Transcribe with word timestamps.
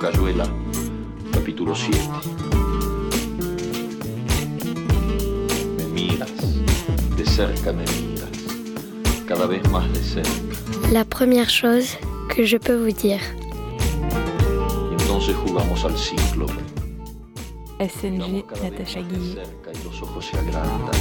Cayuela, 0.00 0.46
capítulo 1.32 1.74
7. 1.74 1.98
Me 5.76 5.84
miras, 5.86 6.30
de 7.16 7.26
cerca 7.26 7.72
me 7.72 7.82
miras, 7.82 8.30
cada 9.26 9.46
vez 9.46 9.68
más 9.70 9.92
de 9.92 10.00
cerca. 10.00 10.30
La 10.92 11.04
première 11.04 11.50
chose 11.50 11.98
que 12.28 12.46
je 12.46 12.58
peux 12.58 12.76
vous 12.76 12.92
dire. 12.92 13.20
Y 14.90 15.02
entonces 15.02 15.34
jugamos 15.44 15.84
al 15.84 15.98
cíclope. 15.98 16.52
SNG 17.80 18.44
Natacha 18.62 19.00
Guillet. 19.00 19.44
cerca 19.44 19.72
y 19.72 19.84
los 19.84 20.00
ojos 20.00 20.26
se 20.26 20.38
agrandan. 20.38 20.94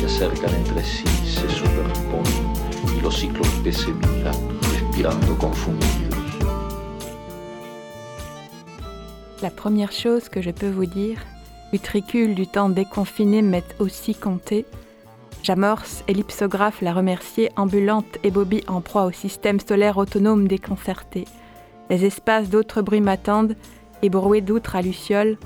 Se 0.00 0.06
acercan 0.06 0.54
entre 0.54 0.82
sí, 0.82 1.04
se 1.26 1.46
superponen 1.50 2.56
y 2.96 3.02
los 3.02 3.20
cíclopes 3.20 3.76
se 3.76 3.92
miran, 3.92 4.55
La 9.42 9.50
première 9.50 9.92
chose 9.92 10.30
que 10.30 10.40
je 10.40 10.50
peux 10.50 10.70
vous 10.70 10.86
dire, 10.86 11.18
utricule 11.74 12.34
du 12.34 12.46
temps 12.46 12.70
déconfiné 12.70 13.42
m'est 13.42 13.76
aussi 13.78 14.14
compté. 14.14 14.64
J'amorce 15.42 16.02
ellipsographe 16.08 16.80
la 16.80 16.94
remercier, 16.94 17.50
ambulante 17.56 18.18
et 18.22 18.30
Bobby 18.30 18.62
en 18.68 18.80
proie 18.80 19.04
au 19.04 19.12
système 19.12 19.60
solaire 19.60 19.98
autonome 19.98 20.48
déconcerté. 20.48 21.26
Les 21.90 22.06
espaces 22.06 22.48
d'autres 22.48 22.80
bruits 22.80 23.02
m'attendent, 23.02 23.54
ébroués 24.02 24.40
d'outre 24.40 24.76
à 24.76 24.82
lucioles. 24.82 25.36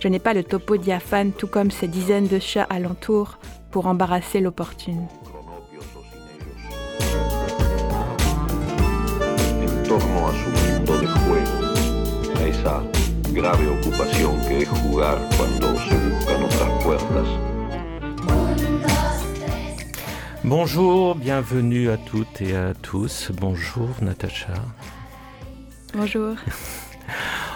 Je 0.00 0.08
n'ai 0.08 0.18
pas 0.18 0.34
le 0.34 0.42
topo 0.42 0.76
diaphane, 0.76 1.30
tout 1.30 1.46
comme 1.46 1.70
ces 1.70 1.86
dizaines 1.86 2.26
de 2.26 2.40
chats 2.40 2.66
alentour, 2.68 3.38
pour 3.70 3.86
embarrasser 3.86 4.40
l'opportune. 4.40 5.06
Su 10.32 10.50
mundo 10.50 10.98
de 10.98 11.06
juego, 11.06 11.74
a 12.36 12.46
esa 12.46 12.82
grave 13.32 13.68
ocupación 13.68 14.40
que 14.42 14.62
es 14.62 14.68
jugar 14.68 15.18
cuando 15.36 15.78
se 15.78 15.96
buscan 15.96 16.42
otras 16.44 16.84
puertas. 16.84 17.28
Bonjour, 20.44 21.14
bienvenue 21.14 21.90
à 21.90 21.96
toutes 21.96 22.40
et 22.42 22.56
à 22.56 22.74
tous. 22.74 23.30
Bonjour 23.32 23.88
Natacha. 24.00 24.54
Bonjour. 25.94 26.34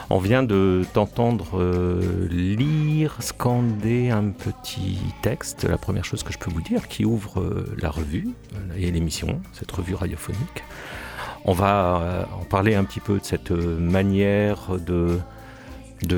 On 0.08 0.18
vient 0.18 0.44
de 0.44 0.84
t'entendre 0.92 1.58
euh, 1.58 2.28
lire, 2.30 3.16
scander 3.18 4.10
un 4.10 4.30
petit 4.30 4.98
texte, 5.20 5.64
la 5.64 5.78
première 5.78 6.04
chose 6.04 6.22
que 6.22 6.32
je 6.32 6.38
peux 6.38 6.50
vous 6.50 6.60
dire, 6.60 6.86
qui 6.86 7.04
ouvre 7.04 7.40
euh, 7.40 7.74
la 7.82 7.90
revue 7.90 8.28
euh, 8.54 8.76
et 8.76 8.92
l'émission, 8.92 9.40
cette 9.52 9.72
revue 9.72 9.94
radiophonique. 9.94 10.62
On 11.48 11.52
va 11.52 12.00
euh, 12.02 12.24
en 12.40 12.44
parler 12.44 12.74
un 12.74 12.82
petit 12.84 12.98
peu 13.00 13.18
de 13.20 13.24
cette 13.24 13.52
euh, 13.52 13.78
manière 13.78 14.72
de, 14.78 15.20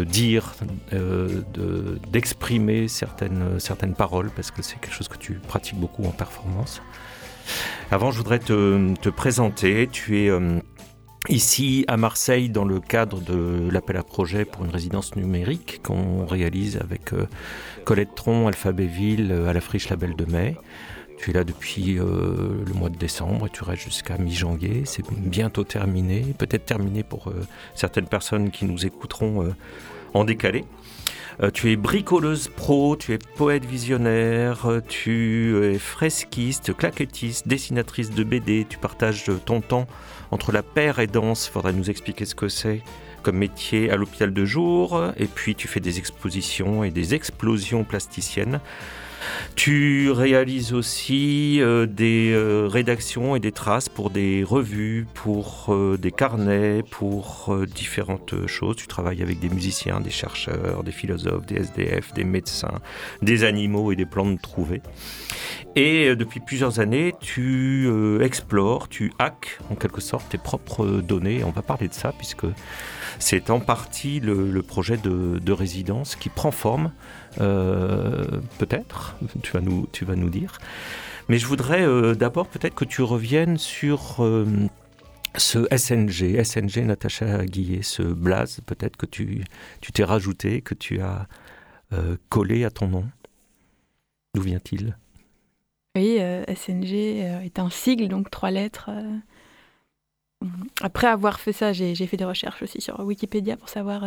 dire, 0.04 0.54
euh, 0.94 1.42
de- 1.52 1.98
d'exprimer 2.10 2.88
certaines, 2.88 3.94
paroles, 3.96 4.30
parce 4.34 4.50
que 4.50 4.62
c'est 4.62 4.80
quelque 4.80 4.94
chose 4.94 5.08
que 5.08 5.18
tu 5.18 5.34
pratiques 5.34 5.78
beaucoup 5.78 6.04
en 6.04 6.12
performance. 6.12 6.80
Avant, 7.90 8.10
je 8.10 8.16
voudrais 8.18 8.38
te, 8.38 8.94
te 8.96 9.10
présenter. 9.10 9.86
Tu 9.92 10.18
es 10.18 10.30
ici 11.28 11.84
à 11.88 11.98
Marseille 11.98 12.48
dans 12.48 12.64
le 12.64 12.80
cadre 12.80 13.20
de 13.20 13.68
l'appel 13.70 13.98
à 13.98 14.02
projet 14.02 14.46
pour 14.46 14.64
une 14.64 14.70
résidence 14.70 15.14
numérique 15.14 15.80
qu'on 15.82 16.24
réalise 16.26 16.78
avec 16.78 17.12
Colette 17.84 18.14
Tron, 18.14 18.48
Alphabétville, 18.48 19.30
euh, 19.30 19.48
à 19.48 19.52
la 19.52 19.60
Friche 19.60 19.90
Label 19.90 20.16
de 20.16 20.24
Mai. 20.24 20.56
Tu 21.18 21.30
es 21.30 21.32
là 21.32 21.44
depuis 21.44 21.98
euh, 21.98 22.64
le 22.64 22.72
mois 22.74 22.90
de 22.90 22.96
décembre 22.96 23.46
et 23.46 23.50
tu 23.50 23.64
restes 23.64 23.82
jusqu'à 23.82 24.16
mi-janvier. 24.18 24.82
C'est 24.84 25.04
bientôt 25.10 25.64
terminé, 25.64 26.24
peut-être 26.38 26.64
terminé 26.64 27.02
pour 27.02 27.28
euh, 27.28 27.46
certaines 27.74 28.06
personnes 28.06 28.50
qui 28.50 28.64
nous 28.64 28.86
écouteront 28.86 29.42
euh, 29.44 29.54
en 30.14 30.24
décalé. 30.24 30.64
Tu 31.54 31.70
es 31.70 31.76
bricoleuse 31.76 32.48
pro, 32.48 32.96
tu 32.96 33.12
es 33.12 33.18
poète 33.36 33.64
visionnaire, 33.64 34.68
tu 34.88 35.56
es 35.66 35.78
fresquiste, 35.78 36.76
claquettiste, 36.76 37.46
dessinatrice 37.46 38.10
de 38.10 38.24
BD, 38.24 38.66
tu 38.68 38.76
partages 38.76 39.30
ton 39.46 39.60
temps 39.60 39.86
entre 40.32 40.50
la 40.50 40.64
paire 40.64 40.98
et 40.98 41.06
danse, 41.06 41.46
faudrait 41.46 41.74
nous 41.74 41.90
expliquer 41.90 42.24
ce 42.24 42.34
que 42.34 42.48
c'est 42.48 42.82
comme 43.22 43.36
métier 43.36 43.88
à 43.90 43.96
l'hôpital 43.96 44.32
de 44.32 44.44
jour, 44.44 45.12
et 45.16 45.26
puis 45.26 45.54
tu 45.54 45.68
fais 45.68 45.78
des 45.78 45.98
expositions 45.98 46.82
et 46.82 46.90
des 46.90 47.14
explosions 47.14 47.84
plasticiennes. 47.84 48.60
Tu 49.56 50.10
réalises 50.10 50.72
aussi 50.72 51.60
euh, 51.60 51.86
des 51.86 52.32
euh, 52.32 52.68
rédactions 52.70 53.36
et 53.36 53.40
des 53.40 53.52
traces 53.52 53.88
pour 53.88 54.10
des 54.10 54.44
revues, 54.44 55.06
pour 55.14 55.66
euh, 55.68 55.96
des 55.96 56.12
carnets, 56.12 56.82
pour 56.90 57.54
différentes 57.74 58.46
choses. 58.46 58.76
Tu 58.76 58.86
travailles 58.86 59.22
avec 59.22 59.40
des 59.40 59.48
musiciens, 59.48 60.00
des 60.00 60.10
chercheurs, 60.10 60.84
des 60.84 60.92
philosophes, 60.92 61.46
des 61.46 61.56
SDF, 61.56 62.12
des 62.14 62.24
médecins, 62.24 62.80
des 63.22 63.44
animaux 63.44 63.92
et 63.92 63.96
des 63.96 64.06
plantes 64.06 64.40
trouvées. 64.40 64.82
Et 65.76 66.16
depuis 66.16 66.40
plusieurs 66.40 66.80
années, 66.80 67.14
tu 67.20 67.88
explores, 68.20 68.88
tu 68.88 69.12
hackes 69.18 69.58
en 69.70 69.74
quelque 69.74 70.00
sorte 70.00 70.28
tes 70.28 70.38
propres 70.38 70.86
données. 70.86 71.44
On 71.44 71.50
va 71.50 71.62
parler 71.62 71.88
de 71.88 71.94
ça 71.94 72.12
puisque 72.16 72.46
c'est 73.18 73.50
en 73.50 73.60
partie 73.60 74.18
le, 74.18 74.62
projet 74.62 74.96
de, 74.96 75.38
de 75.38 75.52
résidence 75.52 76.16
qui 76.16 76.30
prend 76.30 76.50
forme, 76.50 76.90
peut-être, 77.36 79.07
tu 79.42 79.52
vas, 79.52 79.60
nous, 79.60 79.86
tu 79.92 80.04
vas 80.04 80.16
nous 80.16 80.30
dire. 80.30 80.58
Mais 81.28 81.38
je 81.38 81.46
voudrais 81.46 81.82
euh, 81.82 82.14
d'abord 82.14 82.48
peut-être 82.48 82.74
que 82.74 82.84
tu 82.86 83.02
reviennes 83.02 83.58
sur 83.58 84.16
euh, 84.24 84.46
ce 85.36 85.66
SNG, 85.76 86.42
SNG 86.42 86.84
Natacha 86.86 87.44
Guillet, 87.44 87.82
ce 87.82 88.02
blaze 88.02 88.60
peut-être 88.66 88.96
que 88.96 89.06
tu 89.06 89.44
tu 89.80 89.92
t'es 89.92 90.04
rajouté, 90.04 90.62
que 90.62 90.74
tu 90.74 91.00
as 91.00 91.26
euh, 91.92 92.16
collé 92.30 92.64
à 92.64 92.70
ton 92.70 92.88
nom. 92.88 93.04
D'où 94.34 94.42
vient-il? 94.42 94.96
Oui, 95.96 96.18
SNG 96.54 96.92
est 97.44 97.58
un 97.58 97.70
sigle, 97.70 98.08
donc 98.08 98.30
trois 98.30 98.50
lettres. 98.52 98.90
Après 100.80 101.08
avoir 101.08 101.40
fait 101.40 101.52
ça, 101.52 101.72
j'ai 101.72 101.94
fait 102.06 102.16
des 102.16 102.24
recherches 102.24 102.62
aussi 102.62 102.80
sur 102.80 103.00
Wikipédia 103.00 103.56
pour 103.56 103.68
savoir 103.68 104.04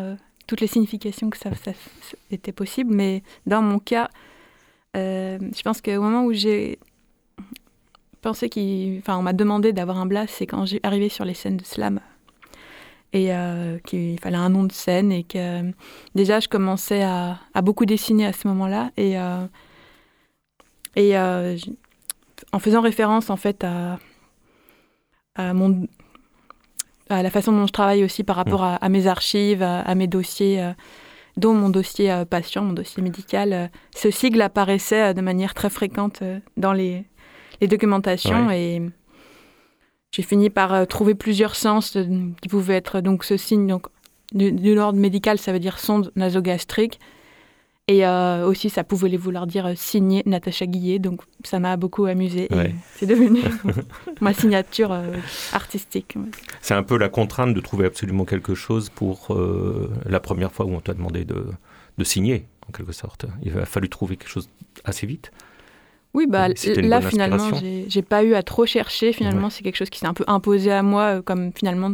toutes 0.47 0.61
les 0.61 0.67
significations 0.67 1.29
que 1.29 1.37
ça, 1.37 1.53
ça- 1.55 1.73
ça 1.73 2.17
était 2.29 2.53
possible. 2.53 2.93
Mais 2.93 3.23
dans 3.45 3.61
mon 3.61 3.79
cas, 3.79 4.09
euh, 4.95 5.39
je 5.55 5.61
pense 5.61 5.81
qu'au 5.81 6.01
moment 6.01 6.25
où 6.25 6.33
j'ai 6.33 6.79
pensé 8.21 8.49
qu'il... 8.49 8.99
Enfin, 8.99 9.17
on 9.17 9.21
m'a 9.21 9.33
demandé 9.33 9.73
d'avoir 9.73 9.97
un 9.97 10.05
blast, 10.05 10.35
c'est 10.37 10.45
quand 10.45 10.65
j'ai 10.65 10.79
arrivé 10.83 11.09
sur 11.09 11.25
les 11.25 11.33
scènes 11.33 11.57
de 11.57 11.65
slam. 11.65 11.99
Et 13.13 13.33
euh, 13.33 13.77
qu'il 13.79 14.17
fallait 14.21 14.37
un 14.37 14.49
nom 14.49 14.63
de 14.63 14.71
scène 14.71 15.11
et 15.11 15.23
que 15.23 15.69
déjà 16.15 16.39
je 16.39 16.47
commençais 16.47 17.03
à, 17.03 17.39
à 17.53 17.61
beaucoup 17.61 17.85
dessiner 17.85 18.25
à 18.25 18.31
ce 18.31 18.47
moment-là. 18.47 18.91
Et, 18.95 19.19
euh, 19.19 19.45
et 20.95 21.17
en 21.17 22.59
faisant 22.59 22.79
référence 22.79 23.29
en 23.29 23.35
fait 23.35 23.65
à, 23.65 23.99
à, 25.35 25.53
mon, 25.53 25.87
à 27.09 27.21
la 27.21 27.29
façon 27.29 27.51
dont 27.51 27.67
je 27.67 27.73
travaille 27.73 28.05
aussi 28.05 28.23
par 28.23 28.37
rapport 28.37 28.63
à, 28.63 28.75
à 28.75 28.87
mes 28.87 29.07
archives, 29.07 29.61
à, 29.61 29.93
mes 29.93 30.07
dossiers, 30.07 30.71
dont 31.37 31.53
mon 31.53 31.69
dossier 31.69 32.11
euh, 32.11 32.25
patient, 32.25 32.63
mon 32.63 32.73
dossier 32.73 33.01
médical, 33.01 33.53
euh, 33.53 33.67
ce 33.95 34.11
sigle 34.11 34.41
apparaissait 34.41 35.09
euh, 35.09 35.13
de 35.13 35.21
manière 35.21 35.53
très 35.53 35.69
fréquente 35.69 36.23
dans 36.57 36.73
les, 36.73 37.05
les 37.61 37.67
documentations 37.67 38.51
et 38.51 38.81
j'ai 40.11 40.23
fini 40.23 40.49
par 40.49 40.87
trouver 40.87 41.15
plusieurs 41.15 41.55
sens 41.55 41.97
qui 42.41 42.49
pouvaient 42.49 42.75
être 42.75 42.99
donc 42.99 43.23
ce 43.23 43.37
signe 43.37 43.67
donc 43.67 43.87
du, 44.33 44.51
de 44.51 44.73
l'ordre 44.73 44.99
médical, 44.99 45.37
ça 45.37 45.53
veut 45.53 45.59
dire 45.59 45.79
sonde 45.79 46.11
nasogastrique. 46.15 46.99
Et 47.91 48.05
euh, 48.05 48.47
aussi, 48.47 48.69
ça 48.69 48.85
pouvait 48.85 49.17
vouloir 49.17 49.45
dire 49.45 49.65
euh, 49.65 49.73
signer 49.75 50.23
Natacha 50.25 50.65
Guillet, 50.65 50.97
donc 50.97 51.23
ça 51.43 51.59
m'a 51.59 51.75
beaucoup 51.75 52.05
amusé. 52.05 52.47
Ouais. 52.49 52.73
C'est 52.95 53.05
devenu 53.05 53.41
ma 54.21 54.33
signature 54.33 54.93
euh, 54.93 55.17
artistique. 55.51 56.15
C'est 56.61 56.73
un 56.73 56.83
peu 56.83 56.97
la 56.97 57.09
contrainte 57.09 57.53
de 57.53 57.59
trouver 57.59 57.85
absolument 57.85 58.23
quelque 58.23 58.55
chose 58.55 58.87
pour 58.87 59.35
euh, 59.35 59.91
la 60.05 60.21
première 60.21 60.53
fois 60.53 60.65
où 60.65 60.73
on 60.73 60.79
t'a 60.79 60.93
demandé 60.93 61.25
de, 61.25 61.47
de 61.97 62.03
signer, 62.05 62.45
en 62.69 62.71
quelque 62.71 62.93
sorte. 62.93 63.25
Il 63.43 63.59
a 63.59 63.65
fallu 63.65 63.89
trouver 63.89 64.15
quelque 64.15 64.29
chose 64.29 64.47
assez 64.85 65.05
vite. 65.05 65.33
Oui, 66.13 66.27
bah, 66.29 66.47
là, 66.47 67.01
finalement, 67.01 67.51
j'ai 67.87 68.01
pas 68.03 68.23
eu 68.23 68.35
à 68.35 68.43
trop 68.43 68.65
chercher. 68.65 69.11
Finalement, 69.11 69.49
c'est 69.49 69.63
quelque 69.63 69.75
chose 69.75 69.89
qui 69.89 69.99
s'est 69.99 70.07
un 70.07 70.13
peu 70.13 70.25
imposé 70.27 70.71
à 70.71 70.81
moi, 70.81 71.21
comme 71.21 71.51
finalement, 71.53 71.93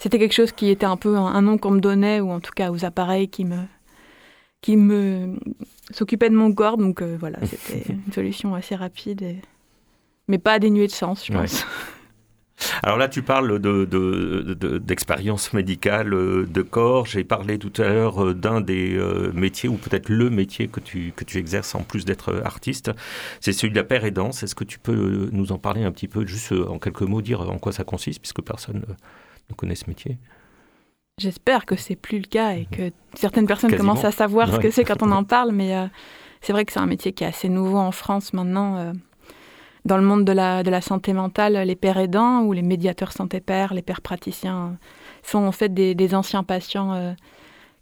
c'était 0.00 0.18
quelque 0.18 0.34
chose 0.34 0.50
qui 0.50 0.70
était 0.70 0.86
un 0.86 0.96
peu 0.96 1.16
un, 1.16 1.26
un 1.26 1.42
nom 1.42 1.56
qu'on 1.56 1.70
me 1.70 1.80
donnait, 1.80 2.18
ou 2.18 2.32
en 2.32 2.40
tout 2.40 2.52
cas 2.52 2.72
aux 2.72 2.84
appareils 2.84 3.28
qui 3.28 3.44
me 3.44 3.58
qui 4.60 4.76
me 4.76 5.36
s'occupaient 5.92 6.30
de 6.30 6.34
mon 6.36 6.52
corps. 6.52 6.76
Donc 6.76 7.02
euh, 7.02 7.16
voilà, 7.18 7.38
c'était 7.46 7.92
une 7.92 8.12
solution 8.12 8.54
assez 8.54 8.74
rapide, 8.74 9.22
et- 9.22 9.40
mais 10.28 10.38
pas 10.38 10.58
dénuée 10.58 10.86
de 10.86 10.92
sens, 10.92 11.24
je 11.26 11.32
Ouais. 11.32 11.40
pense. 11.40 11.64
Alors 12.82 12.96
là, 12.96 13.06
tu 13.08 13.20
parles 13.20 13.58
d'expérience 14.80 15.50
de, 15.52 15.56
médicale, 15.56 16.14
euh, 16.14 16.46
de 16.46 16.62
corps. 16.62 17.04
J'ai 17.06 17.22
parlé 17.22 17.58
tout 17.58 17.70
à 17.82 17.88
l'heure 17.88 18.24
euh, 18.24 18.34
d'un 18.34 18.62
des 18.62 18.98
métiers, 19.34 19.68
ou 19.68 19.74
peut-être 19.76 20.08
le 20.08 20.30
métier 20.30 20.66
que 20.68 20.80
tu, 20.80 21.12
que 21.14 21.24
tu 21.24 21.36
exerces 21.36 21.74
en 21.74 21.82
plus 21.82 22.06
d'être 22.06 22.40
artiste. 22.44 22.90
C'est 23.40 23.52
celui 23.52 23.72
de 23.72 23.76
la 23.76 23.84
paire 23.84 24.04
et 24.06 24.10
danse. 24.10 24.42
Est-ce 24.42 24.54
que 24.54 24.64
tu 24.64 24.78
peux 24.78 25.28
nous 25.32 25.52
en 25.52 25.58
parler 25.58 25.84
un 25.84 25.92
petit 25.92 26.08
peu, 26.08 26.26
juste 26.26 26.52
en 26.52 26.78
quelques 26.78 27.02
mots, 27.02 27.20
dire 27.20 27.42
en 27.42 27.58
quoi 27.58 27.72
ça 27.72 27.84
consiste, 27.84 28.20
puisque 28.20 28.40
personne 28.42 28.82
ne 29.50 29.54
connaît 29.54 29.74
ce 29.74 29.84
métier 29.88 30.16
J'espère 31.18 31.64
que 31.64 31.76
c'est 31.76 31.96
plus 31.96 32.18
le 32.18 32.26
cas 32.26 32.52
et 32.52 32.66
que 32.70 32.92
certaines 33.14 33.46
personnes 33.46 33.74
commencent 33.76 34.04
à 34.04 34.12
savoir 34.12 34.52
ce 34.52 34.58
que 34.58 34.70
c'est 34.70 34.84
quand 34.84 35.02
on 35.02 35.12
en 35.12 35.24
parle, 35.36 35.52
mais 35.52 35.74
c'est 36.42 36.52
vrai 36.52 36.64
que 36.64 36.72
c'est 36.72 36.80
un 36.80 36.86
métier 36.86 37.12
qui 37.12 37.24
est 37.24 37.28
assez 37.28 37.48
nouveau 37.48 37.78
en 37.78 37.92
France 37.92 38.34
maintenant 38.34 38.92
dans 39.86 39.96
le 39.96 40.02
monde 40.02 40.24
de 40.24 40.32
la, 40.32 40.62
de 40.62 40.70
la 40.70 40.80
santé 40.80 41.12
mentale, 41.12 41.54
les 41.54 41.76
pères 41.76 41.96
aidants 41.96 42.42
ou 42.42 42.52
les 42.52 42.62
médiateurs 42.62 43.12
santé-pères, 43.12 43.72
les 43.72 43.82
pères 43.82 44.00
praticiens, 44.00 44.76
sont 45.22 45.38
en 45.38 45.52
fait 45.52 45.72
des, 45.72 46.14
anciens 46.14 46.42
patients 46.42 46.92
euh, 46.92 47.12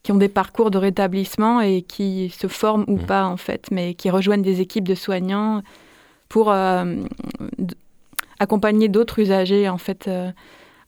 qui 0.02 0.12
ont 0.12 0.16
des 0.16 0.28
parcours 0.28 0.70
de 0.70 0.78
rétablissement 0.78 1.62
et 1.62 1.80
qui 1.82 2.28
se 2.28 2.46
forment 2.46 2.84
ou 2.88 2.96
mmh. 2.96 3.06
pas 3.06 3.24
en 3.24 3.38
fait, 3.38 3.68
mais 3.70 3.94
qui 3.94 4.10
rejoignent 4.10 4.42
des 4.42 4.60
équipes 4.60 4.86
de 4.86 4.94
soignants 4.94 5.62
pour 6.28 6.52
euh, 6.52 6.96
accompagner 8.38 8.88
d'autres 8.88 9.18
usagers 9.18 9.68
en 9.70 9.78
fait 9.78 10.06
euh, 10.06 10.30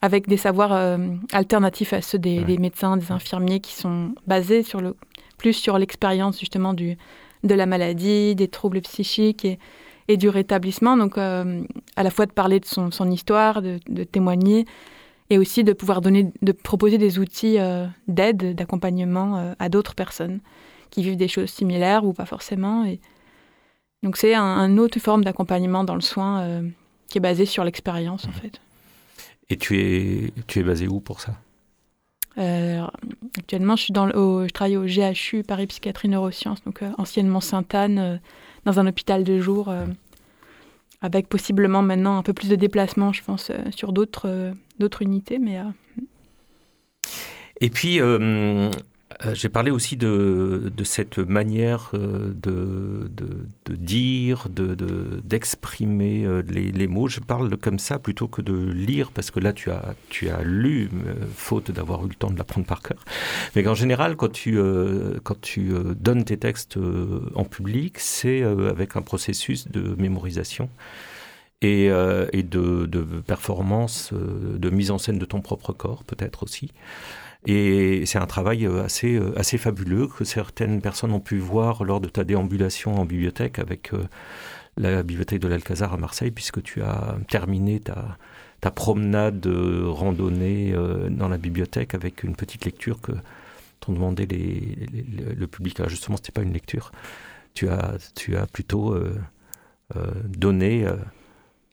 avec 0.06 0.28
des 0.28 0.36
savoirs 0.36 0.98
alternatifs 1.32 1.92
à 1.92 2.00
ceux 2.00 2.18
des, 2.18 2.44
des, 2.44 2.58
médecins, 2.58 2.96
des 2.96 3.12
infirmiers 3.12 3.60
qui 3.60 3.74
sont 3.74 4.14
basés 4.26 4.62
sur 4.62 4.80
le 4.80 4.96
plus 5.36 5.52
sur 5.52 5.78
l'expérience 5.78 6.38
justement 6.40 6.72
du 6.72 6.96
de 7.44 7.54
la 7.54 7.66
maladie, 7.66 8.34
des 8.34 8.48
troubles 8.48 8.80
psychiques 8.80 9.44
et 9.44 9.58
et 10.08 10.16
du 10.16 10.28
rétablissement. 10.28 10.96
Donc, 10.96 11.18
euh, 11.18 11.62
à 11.96 12.02
la 12.02 12.10
fois 12.10 12.26
de 12.26 12.32
parler 12.32 12.60
de 12.60 12.64
son, 12.64 12.90
son 12.90 13.10
histoire, 13.10 13.62
de, 13.62 13.78
témoigner, 14.04 14.66
et 15.30 15.38
aussi 15.38 15.64
de 15.64 15.72
pouvoir 15.72 16.00
donner, 16.00 16.32
de 16.42 16.52
proposer 16.52 16.98
des 16.98 17.18
outils 17.18 17.58
euh, 17.58 17.86
d'aide, 18.06 18.54
d'accompagnement 18.54 19.36
euh, 19.36 19.54
à 19.58 19.68
d'autres 19.68 19.94
personnes 19.94 20.40
qui 20.90 21.02
vivent 21.02 21.16
des 21.16 21.28
choses 21.28 21.50
similaires 21.50 22.04
ou 22.04 22.12
pas 22.12 22.26
forcément. 22.26 22.84
Et 22.84 23.00
donc, 24.02 24.16
c'est 24.16 24.34
un, 24.34 24.78
autre 24.78 25.00
forme 25.00 25.24
d'accompagnement 25.24 25.82
dans 25.82 25.96
le 25.96 26.00
soin 26.00 26.62
qui 27.08 27.18
est 27.18 27.20
basé 27.20 27.44
sur 27.44 27.64
l'expérience, 27.64 28.26
en 28.28 28.32
fait. 28.32 28.60
Et 29.48 29.56
tu 29.56 29.78
es, 29.78 30.32
tu 30.46 30.58
es 30.60 30.62
basé 30.62 30.88
où 30.88 31.00
pour 31.00 31.20
ça? 31.20 31.34
Actuellement, 33.38 33.76
je, 33.76 33.82
suis 33.84 33.92
dans 33.92 34.04
le, 34.06 34.12
je 34.46 34.52
travaille 34.52 34.76
au 34.76 34.84
GHU, 34.84 35.42
Paris 35.42 35.66
Psychiatrie 35.66 36.08
Neurosciences, 36.08 36.62
donc 36.64 36.82
anciennement 36.98 37.40
Sainte-Anne, 37.40 38.20
dans 38.66 38.80
un 38.80 38.86
hôpital 38.86 39.24
de 39.24 39.38
jour, 39.40 39.68
euh, 39.68 39.86
avec 41.00 41.28
possiblement 41.28 41.82
maintenant 41.82 42.18
un 42.18 42.22
peu 42.22 42.34
plus 42.34 42.50
de 42.50 42.56
déplacements, 42.56 43.12
je 43.12 43.22
pense, 43.22 43.50
euh, 43.50 43.56
sur 43.74 43.92
d'autres 43.92 44.28
euh, 44.28 44.52
d'autres 44.78 45.02
unités. 45.02 45.38
Mais, 45.38 45.58
Et 47.60 47.70
puis, 47.70 48.00
euh, 49.24 49.34
j'ai 49.34 49.48
parlé 49.48 49.70
aussi 49.70 49.96
de, 49.96 50.70
de 50.74 50.84
cette 50.84 51.18
manière 51.18 51.90
euh, 51.94 52.34
de, 52.34 53.10
de, 53.14 53.74
dire, 53.74 54.48
d'exprimer 54.50 56.22
de, 56.22 56.28
euh, 56.28 56.42
les, 56.48 56.70
les, 56.70 56.86
mots. 56.86 57.08
Je 57.08 57.20
parle 57.20 57.56
comme 57.56 57.78
ça 57.78 57.98
plutôt 57.98 58.28
que 58.28 58.42
de 58.42 58.54
lire, 58.54 59.10
parce 59.12 59.30
que 59.30 59.40
là, 59.40 59.52
tu 59.52 59.70
as, 59.70 59.94
tu 60.10 60.28
as 60.28 60.42
lu, 60.42 60.90
faute 61.34 61.70
d'avoir 61.70 62.04
eu 62.04 62.08
le 62.08 62.14
temps 62.14 62.30
de 62.30 62.36
l'apprendre 62.36 62.66
par 62.66 62.82
cœur. 62.82 63.02
Mais 63.54 63.66
en 63.66 63.74
général, 63.74 64.16
quand 64.16 64.32
tu, 64.32 64.58
quand 65.22 65.40
tu 65.40 65.72
donnes 65.98 66.24
tes 66.24 66.36
textes 66.36 66.78
en 67.34 67.44
public, 67.44 67.98
c'est 67.98 68.42
avec 68.42 68.96
un 68.96 69.02
processus 69.02 69.68
de 69.68 69.94
mémorisation. 69.96 70.68
Et, 71.62 71.86
et 71.86 72.42
de, 72.42 72.86
de 72.86 73.02
performance, 73.26 74.12
de 74.12 74.70
mise 74.70 74.90
en 74.90 74.98
scène 74.98 75.18
de 75.18 75.24
ton 75.24 75.40
propre 75.40 75.72
corps, 75.72 76.04
peut-être 76.04 76.42
aussi. 76.42 76.70
Et 77.46 78.04
c'est 78.06 78.18
un 78.18 78.26
travail 78.26 78.66
euh, 78.66 78.84
assez, 78.84 79.14
euh, 79.14 79.38
assez 79.38 79.56
fabuleux 79.56 80.08
que 80.08 80.24
certaines 80.24 80.82
personnes 80.82 81.12
ont 81.12 81.20
pu 81.20 81.38
voir 81.38 81.84
lors 81.84 82.00
de 82.00 82.08
ta 82.08 82.24
déambulation 82.24 82.96
en 82.96 83.04
bibliothèque 83.04 83.60
avec 83.60 83.94
euh, 83.94 84.04
la 84.76 85.04
bibliothèque 85.04 85.40
de 85.40 85.48
l'Alcazar 85.48 85.94
à 85.94 85.96
Marseille, 85.96 86.32
puisque 86.32 86.60
tu 86.62 86.82
as 86.82 87.16
terminé 87.28 87.78
ta, 87.78 88.18
ta 88.60 88.72
promenade 88.72 89.46
randonnée 89.46 90.74
dans 91.08 91.28
la 91.28 91.38
bibliothèque 91.38 91.94
avec 91.94 92.24
une 92.24 92.36
petite 92.36 92.66
lecture 92.66 93.00
que 93.00 93.12
t'ont 93.80 93.92
demandé 93.92 94.26
le 94.26 95.46
public. 95.46 95.80
Alors 95.80 95.88
justement, 95.88 96.18
ce 96.18 96.22
n'était 96.22 96.32
pas 96.32 96.42
une 96.42 96.52
lecture. 96.52 96.92
Tu 97.54 97.70
as, 97.70 97.96
plutôt 98.52 98.94
donné 100.24 100.86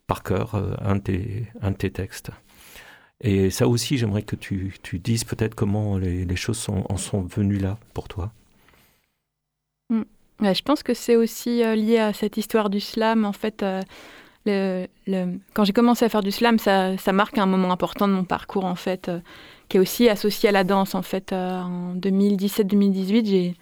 par 0.08 0.24
cœur 0.24 0.56
un, 0.56 0.94
un 1.62 1.72
de 1.72 1.76
tes 1.76 1.92
textes. 1.92 2.32
Et 3.24 3.50
ça 3.50 3.70
aussi, 3.70 3.98
j'aimerais 3.98 4.22
que 4.22 4.36
tu, 4.36 4.76
tu 4.84 5.00
dises 5.00 5.24
peut-être 5.24 5.56
comment 5.56 5.98
les, 5.98 6.36
choses 6.36 6.68
en 6.70 6.98
sont 6.98 7.22
venues 7.22 7.58
là 7.58 7.78
pour 7.94 8.10
toi. 8.10 8.32
Mm. 9.90 10.04
je 10.42 10.62
pense 10.62 10.84
que 10.84 10.94
c'est 10.94 11.16
aussi 11.16 11.64
euh, 11.64 11.76
lié 11.76 12.00
à 12.00 12.12
cette 12.12 12.36
histoire 12.36 12.70
du 12.70 12.82
slam. 12.82 13.24
En 13.24 13.32
fait, 13.32 13.64
euh, 13.64 14.88
quand 15.54 15.64
j'ai 15.64 15.72
commencé 15.72 16.04
à 16.04 16.10
faire 16.10 16.22
du 16.22 16.32
slam, 16.32 16.60
ça, 16.60 16.98
marque 17.14 17.38
un 17.38 17.46
moment 17.46 17.72
important 17.72 18.10
de 18.10 18.14
mon 18.14 18.26
parcours, 18.26 18.66
en 18.66 18.76
fait, 18.76 19.08
euh, 19.08 19.20
qui 19.70 19.78
est 19.78 19.80
aussi 19.80 20.10
associé 20.10 20.50
à 20.50 20.52
la 20.52 20.66
danse. 20.66 20.94
En 20.94 21.02
fait, 21.02 21.32
en 21.32 21.96
2017-2018, 21.96 23.26
j'ai 23.26 23.56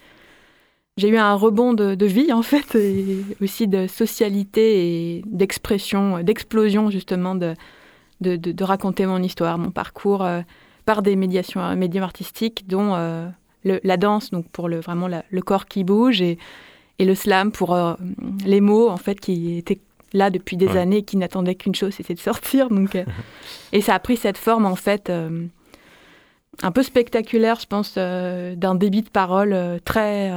j'ai 0.97 1.07
eu 1.07 1.17
un 1.17 1.35
rebond 1.35 1.73
de, 1.73 1.95
de, 1.95 2.05
vie 2.05 2.33
en 2.33 2.41
fait, 2.41 2.75
et 2.75 3.23
aussi 3.41 3.65
de 3.65 3.87
socialité 3.87 5.15
et 5.17 5.23
d'expression, 5.25 6.21
d'explosion 6.21 6.91
justement 6.91 7.33
de, 7.33 7.55
de, 8.21 8.63
raconter 8.63 9.05
mon 9.05 9.21
histoire, 9.21 9.57
mon 9.57 9.71
parcours 9.71 10.23
euh, 10.23 10.41
par 10.85 11.01
des 11.01 11.15
médiations, 11.15 11.61
euh, 11.61 11.75
médiums 11.75 12.03
artistiques, 12.03 12.67
dont 12.67 12.95
euh, 12.95 13.27
la 13.63 13.97
danse, 13.97 14.31
donc 14.31 14.47
pour 14.49 14.69
le, 14.69 14.79
vraiment 14.79 15.07
le 15.07 15.41
corps 15.41 15.65
qui 15.65 15.83
bouge, 15.83 16.21
et, 16.21 16.37
et 16.99 17.05
le 17.05 17.15
slam 17.15 17.51
pour 17.51 17.77
les 18.45 18.61
mots, 18.61 18.89
en 18.89 18.97
fait, 18.97 19.19
qui 19.19 19.57
étaient 19.57 19.79
là 20.13 20.29
depuis 20.29 20.57
des 20.57 20.77
années, 20.77 21.03
qui 21.03 21.15
n'attendaient 21.17 21.55
qu'une 21.55 21.75
chose, 21.75 21.93
c'était 21.93 22.15
de 22.15 22.19
sortir. 22.19 22.69
Donc, 22.69 22.97
et 23.71 23.81
ça 23.81 23.93
a 23.93 23.99
pris 23.99 24.17
cette 24.17 24.37
forme, 24.37 24.65
en 24.65 24.75
fait, 24.75 25.11
un 26.63 26.71
peu 26.71 26.81
spectaculaire, 26.81 27.59
je 27.59 27.67
pense, 27.67 27.95
d'un 27.95 28.75
débit 28.75 29.03
de 29.03 29.09
parole 29.09 29.79
très 29.85 30.31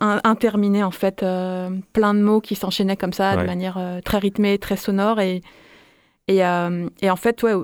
interminé, 0.00 0.82
en 0.82 0.90
fait, 0.90 1.18
plein 1.18 2.14
de 2.14 2.20
mots 2.20 2.40
qui 2.40 2.54
s'enchaînaient 2.54 2.96
comme 2.96 3.12
ça, 3.12 3.36
de 3.36 3.44
manière 3.44 4.00
très 4.02 4.18
rythmée, 4.18 4.56
très 4.56 4.76
sonore, 4.76 5.20
et 5.20 5.42
et, 6.28 6.44
euh, 6.44 6.88
et, 7.00 7.10
en 7.10 7.16
fait, 7.16 7.42
ouais, 7.42 7.54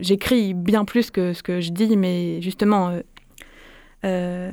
j'écris 0.00 0.54
bien 0.54 0.86
plus 0.86 1.10
que 1.10 1.34
ce 1.34 1.42
que 1.42 1.60
je 1.60 1.70
dis, 1.70 1.98
mais 1.98 2.40
justement, 2.40 2.88
euh, 2.88 3.00
euh, 4.04 4.50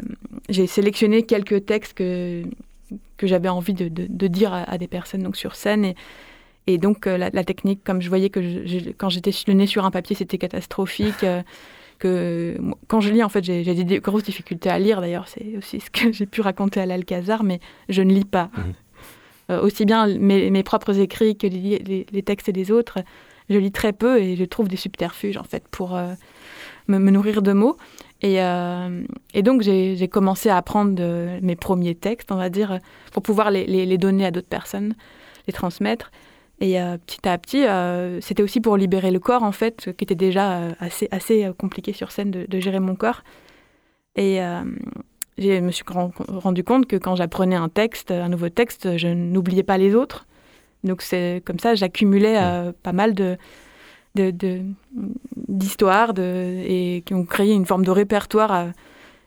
j'ai 0.49 0.67
sélectionné 0.67 1.23
quelques 1.23 1.65
textes 1.65 1.93
que, 1.93 2.43
que 3.15 3.27
j'avais 3.27 3.47
envie 3.47 3.73
de, 3.73 3.87
de, 3.87 4.27
dire 4.27 4.53
à, 4.53 4.77
des 4.77 4.87
personnes 4.87 5.23
donc 5.23 5.37
sur 5.37 5.55
scène. 5.55 5.85
Et, 5.85 5.95
et 6.67 6.77
donc, 6.77 7.05
la, 7.05 7.31
technique, 7.45 7.81
comme 7.85 8.01
je 8.01 8.09
voyais 8.09 8.29
que 8.29 8.41
je, 8.41 8.89
quand 8.97 9.07
j'étais 9.07 9.31
le 9.47 9.53
nez 9.53 9.67
sur 9.67 9.85
un 9.85 9.91
papier, 9.91 10.17
c'était 10.17 10.37
catastrophique. 10.37 11.25
que 11.97 12.57
quand 12.87 12.99
je 12.99 13.11
lis, 13.11 13.23
en 13.23 13.29
fait, 13.29 13.43
j'ai 13.45 13.63
des 13.63 13.99
grosses 13.99 14.23
difficultés 14.23 14.69
à 14.69 14.79
lire. 14.79 14.99
D'ailleurs, 14.99 15.29
c'est 15.29 15.55
aussi 15.57 15.79
ce 15.79 15.89
que 15.89 16.11
j'ai 16.11 16.25
pu 16.25 16.41
raconter 16.41 16.81
à 16.81 16.85
l'Alcazar, 16.85 17.43
mais 17.43 17.61
je 17.87 18.01
ne 18.01 18.13
lis 18.13 18.25
pas. 18.25 18.51
Mmh. 18.53 19.53
aussi 19.63 19.85
bien 19.85 20.05
mes, 20.05 20.51
mes, 20.51 20.61
propres 20.61 20.99
écrits 20.99 21.35
que 21.35 21.47
les, 21.47 21.79
les, 21.79 22.05
les 22.11 22.21
textes 22.21 22.51
des 22.51 22.69
autres 22.69 22.99
je 23.49 23.57
lis 23.57 23.71
très 23.71 23.93
peu 23.93 24.19
et 24.19 24.35
je 24.35 24.43
trouve 24.45 24.67
des 24.67 24.77
subterfuges 24.77 25.37
en 25.37 25.43
fait 25.43 25.67
pour 25.69 25.95
euh, 25.95 26.13
me, 26.87 26.97
nourrir 26.99 27.41
de 27.41 27.53
mots. 27.53 27.77
Et, 28.21 28.41
euh, 28.41 29.03
donc 29.41 29.61
j'ai 29.61 30.07
commencé 30.07 30.49
à 30.49 30.57
apprendre 30.57 31.01
mes 31.41 31.55
premiers 31.55 31.95
textes, 31.95 32.31
on 32.31 32.35
va 32.35 32.49
dire, 32.49 32.79
pour 33.11 33.23
pouvoir 33.23 33.49
les, 33.51 33.65
les, 33.65 33.97
donner 33.97 34.25
à 34.25 34.31
d'autres 34.31 34.47
personnes, 34.47 34.93
les 35.47 35.53
transmettre. 35.53 36.11
Et 36.61 36.81
euh, 36.81 36.97
petit 36.97 37.27
à 37.27 37.37
petit, 37.37 37.63
c'était 38.21 38.43
aussi 38.43 38.59
pour 38.59 38.75
libérer 38.75 39.11
le 39.11 39.19
corps, 39.19 39.43
en 39.43 39.53
fait, 39.53 39.93
qui 39.95 40.03
était 40.03 40.15
déjà 40.15 40.59
assez, 40.79 41.07
assez 41.11 41.49
compliqué 41.57 41.93
sur 41.93 42.11
scène 42.11 42.31
de, 42.31 42.45
de 42.45 42.59
gérer 42.59 42.81
mon 42.81 42.95
corps. 42.95 43.23
Et 44.17 44.41
je 45.37 45.59
me 45.61 45.71
suis 45.71 45.85
rendu 45.87 46.65
compte 46.65 46.87
que 46.87 46.97
quand 46.97 47.15
j'apprenais 47.15 47.55
un 47.55 47.69
texte, 47.69 48.11
un 48.11 48.27
nouveau 48.27 48.49
texte, 48.49 48.97
je 48.97 49.07
n'oubliais 49.07 49.63
pas 49.63 49.77
les 49.77 49.95
autres. 49.95 50.25
Donc 50.83 51.01
c'est 51.01 51.41
comme 51.45 51.59
ça, 51.59 51.75
j'accumulais 51.75 52.37
euh, 52.37 52.71
pas 52.83 52.93
mal 52.93 53.13
de 53.13 53.37
d'histoires 55.47 56.13
et 56.17 57.03
qui 57.05 57.13
ont 57.13 57.25
créé 57.25 57.53
une 57.53 57.65
forme 57.65 57.85
de 57.85 57.91
répertoire 57.91 58.53
euh, 58.53 58.65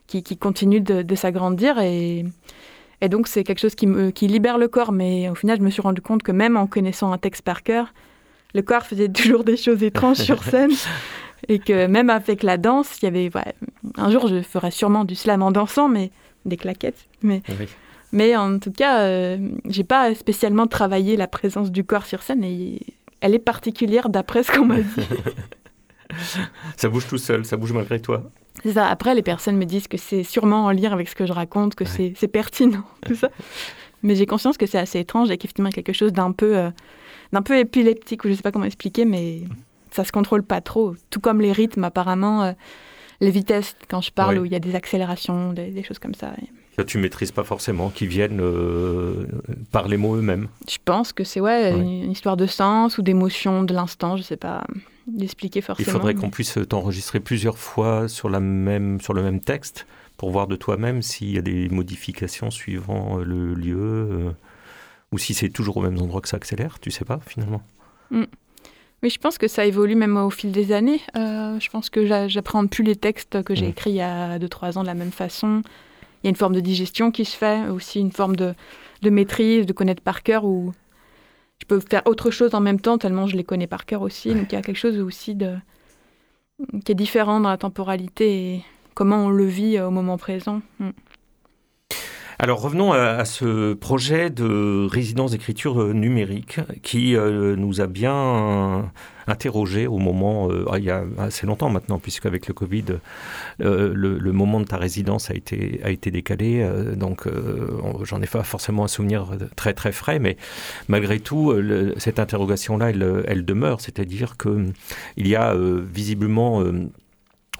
qui, 0.07 0.21
qui, 0.21 0.37
continue 0.37 0.81
de, 0.81 1.15
s'agrandir. 1.15 1.79
Et, 1.79 2.25
et, 3.01 3.09
donc 3.09 3.27
c'est 3.27 3.43
quelque 3.43 3.59
chose 3.59 3.75
qui, 3.75 3.87
me, 3.87 4.11
qui 4.11 4.27
libère 4.27 4.57
le 4.57 4.67
corps. 4.67 4.91
Mais 4.91 5.29
au 5.29 5.35
final 5.35 5.57
je 5.57 5.63
me 5.63 5.69
suis 5.69 5.81
rendu 5.81 6.01
compte 6.01 6.21
que 6.21 6.31
même 6.31 6.57
en 6.57 6.67
connaissant 6.67 7.11
un 7.11 7.17
texte 7.17 7.41
par 7.41 7.63
cœur 7.63 7.93
le 8.53 8.61
corps 8.61 8.83
faisait 8.83 9.09
toujours 9.13 9.43
des 9.43 9.57
choses 9.57 9.83
étranges 9.83 10.17
sur 10.17 10.43
scène. 10.49 10.71
Et 11.49 11.59
que 11.59 11.87
même 11.87 12.09
avec 12.09 12.43
la 12.43 12.57
danse 12.57 13.01
il 13.01 13.05
y 13.05 13.07
avait 13.07 13.29
un 13.97 14.11
jour 14.11 14.27
je 14.27 14.41
ferai 14.41 14.71
sûrement 14.71 15.05
du 15.05 15.15
slam 15.15 15.41
en 15.41 15.51
dansant 15.51 15.89
mais 15.89 16.11
des 16.45 16.57
claquettes. 16.57 17.07
Mais 17.21 17.41
mais 18.13 18.37
en 18.37 18.59
tout 18.59 18.71
cas, 18.71 19.01
euh, 19.01 19.37
j'ai 19.67 19.83
pas 19.83 20.13
spécialement 20.13 20.67
travaillé 20.67 21.17
la 21.17 21.27
présence 21.27 21.71
du 21.71 21.83
corps 21.83 22.05
sur 22.05 22.21
scène 22.21 22.43
et 22.43 22.79
elle 23.21 23.33
est 23.33 23.39
particulière 23.39 24.07
d'après 24.09 24.43
ce 24.43 24.51
qu'on 24.51 24.65
m'a 24.65 24.79
dit. 24.79 25.07
ça 26.77 26.89
bouge 26.89 27.07
tout 27.07 27.17
seul, 27.17 27.43
ça 27.43 27.57
bouge 27.57 27.73
malgré 27.73 27.99
toi. 27.99 28.23
C'est 28.61 28.73
ça. 28.73 28.87
Après, 28.87 29.15
les 29.15 29.23
personnes 29.23 29.57
me 29.57 29.65
disent 29.65 29.87
que 29.87 29.97
c'est 29.97 30.23
sûrement 30.23 30.65
en 30.65 30.71
lien 30.71 30.91
avec 30.91 31.09
ce 31.09 31.15
que 31.15 31.25
je 31.25 31.33
raconte, 31.33 31.73
que 31.73 31.85
c'est 31.85 32.27
pertinent, 32.31 32.83
tout 33.05 33.15
ça. 33.15 33.29
Mais 34.03 34.15
j'ai 34.15 34.27
conscience 34.27 34.57
que 34.57 34.67
c'est 34.67 34.77
assez 34.77 34.99
étrange 34.99 35.31
et 35.31 35.37
qu'effectivement, 35.37 35.69
il 35.69 35.75
y 35.75 35.79
a 35.79 35.81
quelque 35.81 35.95
chose 35.95 36.13
d'un 36.13 36.33
peu, 36.33 36.55
euh, 36.55 36.69
d'un 37.31 37.41
peu 37.41 37.57
épileptique, 37.57 38.23
ou 38.25 38.27
je 38.27 38.33
ne 38.33 38.37
sais 38.37 38.43
pas 38.43 38.51
comment 38.51 38.65
expliquer, 38.65 39.05
mais 39.05 39.41
ça 39.89 40.03
se 40.03 40.11
contrôle 40.11 40.43
pas 40.43 40.61
trop. 40.61 40.93
Tout 41.09 41.19
comme 41.19 41.41
les 41.41 41.51
rythmes, 41.51 41.83
apparemment, 41.83 42.43
euh, 42.43 42.51
les 43.21 43.31
vitesses, 43.31 43.75
quand 43.89 44.01
je 44.01 44.11
parle, 44.11 44.37
où 44.37 44.45
il 44.45 44.51
y 44.51 44.55
a 44.55 44.59
des 44.59 44.75
accélérations, 44.75 45.53
des, 45.53 45.81
choses 45.83 45.99
comme 45.99 46.13
ça. 46.13 46.33
Que 46.75 46.81
tu 46.81 46.97
maîtrises 46.97 47.31
pas 47.31 47.43
forcément, 47.43 47.89
qui 47.89 48.07
viennent 48.07 48.41
euh, 48.41 49.27
par 49.71 49.87
les 49.87 49.97
mots 49.97 50.15
eux-mêmes. 50.15 50.47
Je 50.67 50.77
pense 50.83 51.13
que 51.13 51.23
c'est 51.23 51.39
ouais, 51.39 51.71
une 51.71 52.11
histoire 52.11 52.35
de 52.35 52.47
sens 52.47 52.97
ou 52.97 53.03
d'émotion 53.03 53.63
de 53.63 53.73
l'instant, 53.73 54.17
je 54.17 54.23
sais 54.23 54.37
pas 54.37 54.63
l'expliquer 55.15 55.61
forcément. 55.61 55.87
Il 55.87 55.91
faudrait 55.91 56.15
qu'on 56.15 56.29
puisse 56.29 56.57
t'enregistrer 56.67 57.19
plusieurs 57.19 57.57
fois 57.57 58.07
sur, 58.07 58.29
la 58.29 58.39
même, 58.39 58.99
sur 59.01 59.13
le 59.13 59.21
même 59.21 59.39
texte 59.39 59.85
pour 60.17 60.31
voir 60.31 60.47
de 60.47 60.55
toi-même 60.55 61.01
s'il 61.01 61.31
y 61.31 61.37
a 61.37 61.41
des 61.41 61.69
modifications 61.69 62.51
suivant 62.51 63.19
euh, 63.19 63.23
le 63.23 63.53
lieu 63.53 63.77
euh, 63.77 64.31
ou 65.11 65.17
si 65.17 65.33
c'est 65.33 65.49
toujours 65.49 65.77
au 65.77 65.81
même 65.81 65.99
endroit 65.99 66.21
que 66.21 66.27
ça 66.27 66.37
accélère, 66.37 66.79
tu 66.79 66.91
sais 66.91 67.05
pas 67.05 67.19
finalement. 67.25 67.61
Mm. 68.11 68.23
Oui, 69.01 69.09
je 69.09 69.19
pense 69.19 69.37
que 69.37 69.49
ça 69.49 69.65
évolue 69.65 69.95
même 69.95 70.15
au 70.15 70.29
fil 70.29 70.53
des 70.53 70.71
années. 70.71 71.01
Euh, 71.17 71.59
je 71.59 71.69
pense 71.69 71.89
que 71.89 72.05
j'apprends 72.29 72.65
plus 72.67 72.85
les 72.85 72.95
textes 72.95 73.43
que 73.43 73.53
j'ai 73.53 73.67
mm. 73.67 73.71
écrits 73.71 73.89
il 73.89 73.97
y 73.97 74.01
a 74.01 74.39
2-3 74.39 74.77
ans 74.77 74.81
de 74.81 74.87
la 74.87 74.93
même 74.93 75.11
façon. 75.11 75.61
Il 76.23 76.27
y 76.27 76.29
a 76.29 76.29
une 76.29 76.35
forme 76.35 76.55
de 76.55 76.61
digestion 76.61 77.11
qui 77.11 77.25
se 77.25 77.35
fait, 77.35 77.67
aussi 77.67 77.99
une 77.99 78.11
forme 78.11 78.35
de, 78.35 78.53
de 79.01 79.09
maîtrise, 79.09 79.65
de 79.65 79.73
connaître 79.73 80.01
par 80.01 80.23
cœur, 80.23 80.45
où 80.45 80.71
je 81.61 81.65
peux 81.65 81.79
faire 81.79 82.01
autre 82.05 82.31
chose 82.31 82.55
en 82.55 82.61
même 82.61 82.79
temps, 82.79 82.97
tellement 82.97 83.27
je 83.27 83.35
les 83.35 83.43
connais 83.43 83.67
par 83.67 83.85
cœur 83.85 84.01
aussi. 84.01 84.33
Donc 84.33 84.51
il 84.51 84.55
y 84.55 84.57
a 84.57 84.61
quelque 84.61 84.77
chose 84.77 84.99
aussi 84.99 85.35
de, 85.35 85.55
qui 86.85 86.91
est 86.91 86.95
différent 86.95 87.39
dans 87.39 87.49
la 87.49 87.57
temporalité 87.57 88.55
et 88.55 88.65
comment 88.93 89.25
on 89.25 89.29
le 89.29 89.45
vit 89.45 89.79
au 89.79 89.91
moment 89.91 90.17
présent. 90.17 90.61
Mm. 90.79 90.89
Alors 92.43 92.59
revenons 92.59 92.91
à, 92.91 93.23
ce 93.23 93.73
projet 93.73 94.29
de 94.29 94.85
résidence 94.91 95.31
d'écriture 95.31 95.81
euh, 95.81 95.93
numérique 95.93 96.59
qui 96.81 97.15
euh, 97.15 97.55
nous 97.55 97.79
a 97.79 97.87
bien 97.87 98.13
euh, 98.13 98.81
interrogé 99.27 99.87
au 99.87 99.97
moment, 99.97 100.49
ah, 100.69 100.77
il 100.77 100.83
y 100.83 100.89
a 100.89 101.05
assez 101.19 101.47
longtemps 101.47 101.69
maintenant, 101.69 101.99
puisque 101.99 102.25
avec 102.25 102.49
le 102.49 102.53
Covid, 102.53 102.83
le, 103.59 104.31
moment 104.33 104.59
de 104.59 104.65
ta 104.65 104.75
résidence 104.75 105.31
a 105.31 105.35
été, 105.35 106.11
décalé, 106.11 106.69
donc 106.97 107.29
j'en 108.03 108.21
ai 108.21 108.27
pas 108.27 108.43
forcément 108.43 108.83
un 108.83 108.89
souvenir 108.89 109.27
très 109.55 109.73
très 109.73 109.93
frais, 109.93 110.19
mais 110.19 110.35
malgré 110.89 111.21
tout, 111.21 111.55
cette 111.95 112.19
interrogation-là, 112.19 112.89
elle, 112.89 113.45
demeure, 113.45 113.79
c'est-à-dire 113.79 114.35
qu'il 114.35 114.73
y 115.15 115.37
a 115.37 115.55
visiblement 115.55 116.61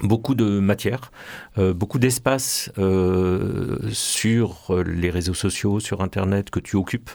beaucoup 0.02 0.36
de 0.36 0.60
matière, 0.60 1.12
euh, 1.58 1.74
beaucoup 1.74 2.00
d'espace 2.00 2.72
euh, 2.78 3.78
sur 3.92 4.74
les 4.86 5.10
réseaux 5.10 5.34
sociaux, 5.34 5.80
sur 5.80 6.02
Internet 6.02 6.50
que 6.50 6.60
tu 6.60 6.76
occupes, 6.76 7.12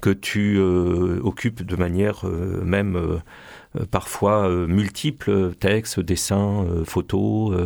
que 0.00 0.10
tu 0.10 0.56
euh, 0.58 1.20
occupes 1.22 1.62
de 1.62 1.76
manière 1.76 2.24
même 2.62 3.20
parfois 3.90 4.48
multiple, 4.66 5.52
textes, 5.58 6.00
dessins, 6.00 6.66
photos, 6.84 7.56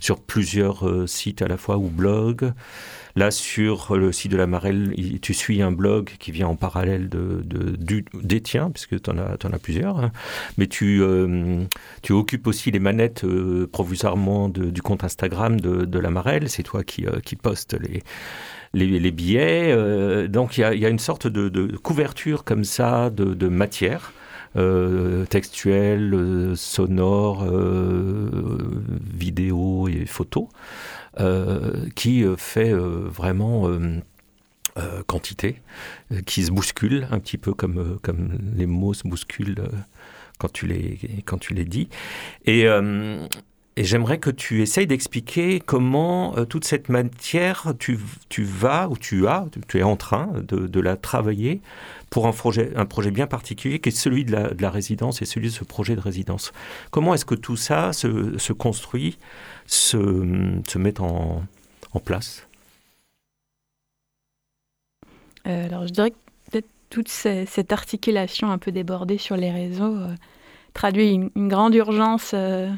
sur 0.00 0.20
plusieurs 0.20 1.08
sites 1.08 1.42
à 1.42 1.48
la 1.48 1.56
fois 1.56 1.76
ou 1.76 1.88
blogs. 1.88 2.52
Là, 3.14 3.30
sur 3.30 3.94
le 3.94 4.10
site 4.10 4.32
de 4.32 4.36
la 4.38 4.46
Marelle, 4.46 4.94
tu 5.20 5.34
suis 5.34 5.60
un 5.60 5.70
blog 5.70 6.12
qui 6.18 6.32
vient 6.32 6.48
en 6.48 6.56
parallèle 6.56 7.10
des 7.10 8.40
tiens, 8.40 8.70
puisque 8.70 9.02
tu 9.02 9.10
en, 9.10 9.18
as, 9.18 9.58
plusieurs. 9.58 9.98
Hein. 9.98 10.12
Mais 10.56 10.66
tu, 10.66 11.02
euh, 11.02 11.64
occupes 12.08 12.46
aussi 12.46 12.70
les 12.70 12.78
manettes 12.78 13.24
euh, 13.24 13.68
provisoirement 13.70 14.48
du 14.48 14.80
compte 14.82 15.04
Instagram 15.04 15.60
de, 15.60 15.98
la 15.98 16.10
Marelle. 16.10 16.48
C'est 16.48 16.62
toi 16.62 16.84
qui, 16.84 17.06
euh, 17.06 17.20
qui 17.20 17.36
postes 17.36 17.78
les, 17.78 18.02
les, 18.74 19.10
billets. 19.10 20.28
donc, 20.28 20.58
il 20.58 20.60
y 20.60 20.86
a, 20.86 20.88
une 20.88 20.98
sorte 20.98 21.26
de, 21.26 21.76
couverture 21.76 22.44
comme 22.44 22.64
ça 22.64 23.10
de, 23.10 23.48
matière. 23.48 24.12
textuelle, 25.30 26.52
sonore, 26.54 27.46
vidéo 29.14 29.88
et 29.88 30.06
photo. 30.06 30.48
Euh, 31.20 31.90
qui 31.94 32.24
euh, 32.24 32.36
fait 32.36 32.72
euh, 32.72 33.06
vraiment 33.06 33.68
quantité, 35.06 35.60
qui 36.24 36.44
se 36.44 36.50
bouscule 36.50 37.06
un 37.10 37.18
petit 37.18 37.36
peu 37.36 37.52
comme, 37.52 37.98
comme 38.00 38.38
les 38.56 38.64
mots 38.64 38.94
se 38.94 39.06
bousculent 39.06 39.62
quand 40.38 40.50
tu 40.50 40.66
les, 40.66 40.98
quand 41.26 41.36
tu 41.36 41.52
les 41.52 41.66
dis. 41.66 41.90
Et, 42.46 42.66
et 43.76 43.84
j'aimerais 43.84 44.18
que 44.18 44.28
tu 44.28 44.60
essayes 44.60 44.86
d'expliquer 44.86 45.58
comment 45.60 46.34
toute 46.44 46.64
cette 46.64 46.90
matière, 46.90 47.72
tu, 47.78 47.98
tu, 48.28 48.44
vas 48.44 48.88
ou 48.88 48.98
tu 48.98 49.26
as, 49.26 49.46
tu 49.66 49.78
es 49.78 49.82
en 49.82 49.96
train 49.96 50.30
de, 50.34 50.80
la 50.80 50.96
travailler 50.96 51.60
pour 52.10 52.26
un 52.26 52.32
projet, 52.32 52.72
un 52.76 52.84
projet 52.84 53.10
bien 53.10 53.26
particulier 53.26 53.78
qui 53.78 53.88
est 53.88 53.92
celui 53.92 54.26
de 54.26 54.32
la, 54.32 54.50
de 54.50 54.60
la 54.60 54.68
résidence 54.68 55.22
et 55.22 55.24
celui 55.24 55.48
de 55.48 55.52
ce 55.52 55.64
projet 55.64 55.96
de 55.96 56.00
résidence. 56.00 56.52
Comment 56.90 57.14
est-ce 57.14 57.24
que 57.24 57.34
tout 57.34 57.56
ça 57.56 57.94
se, 57.94 58.52
construit 58.52 59.18
se, 59.66 60.60
se 60.68 60.78
mettent 60.78 61.00
en, 61.00 61.42
place? 62.04 62.46
Euh, 65.46 65.66
Alors, 65.66 65.86
je 65.86 65.92
dirais 65.92 66.10
que 66.10 66.16
peut-être 66.50 66.68
toute 66.90 67.08
cette 67.08 67.72
articulation 67.72 68.50
un 68.50 68.58
peu 68.58 68.70
débordée 68.70 69.18
sur 69.18 69.36
les 69.36 69.50
réseaux 69.50 69.96
euh, 69.96 70.14
traduit 70.74 71.12
une, 71.34 71.48
grande 71.48 71.74
urgence 71.74 72.32
euh, 72.34 72.70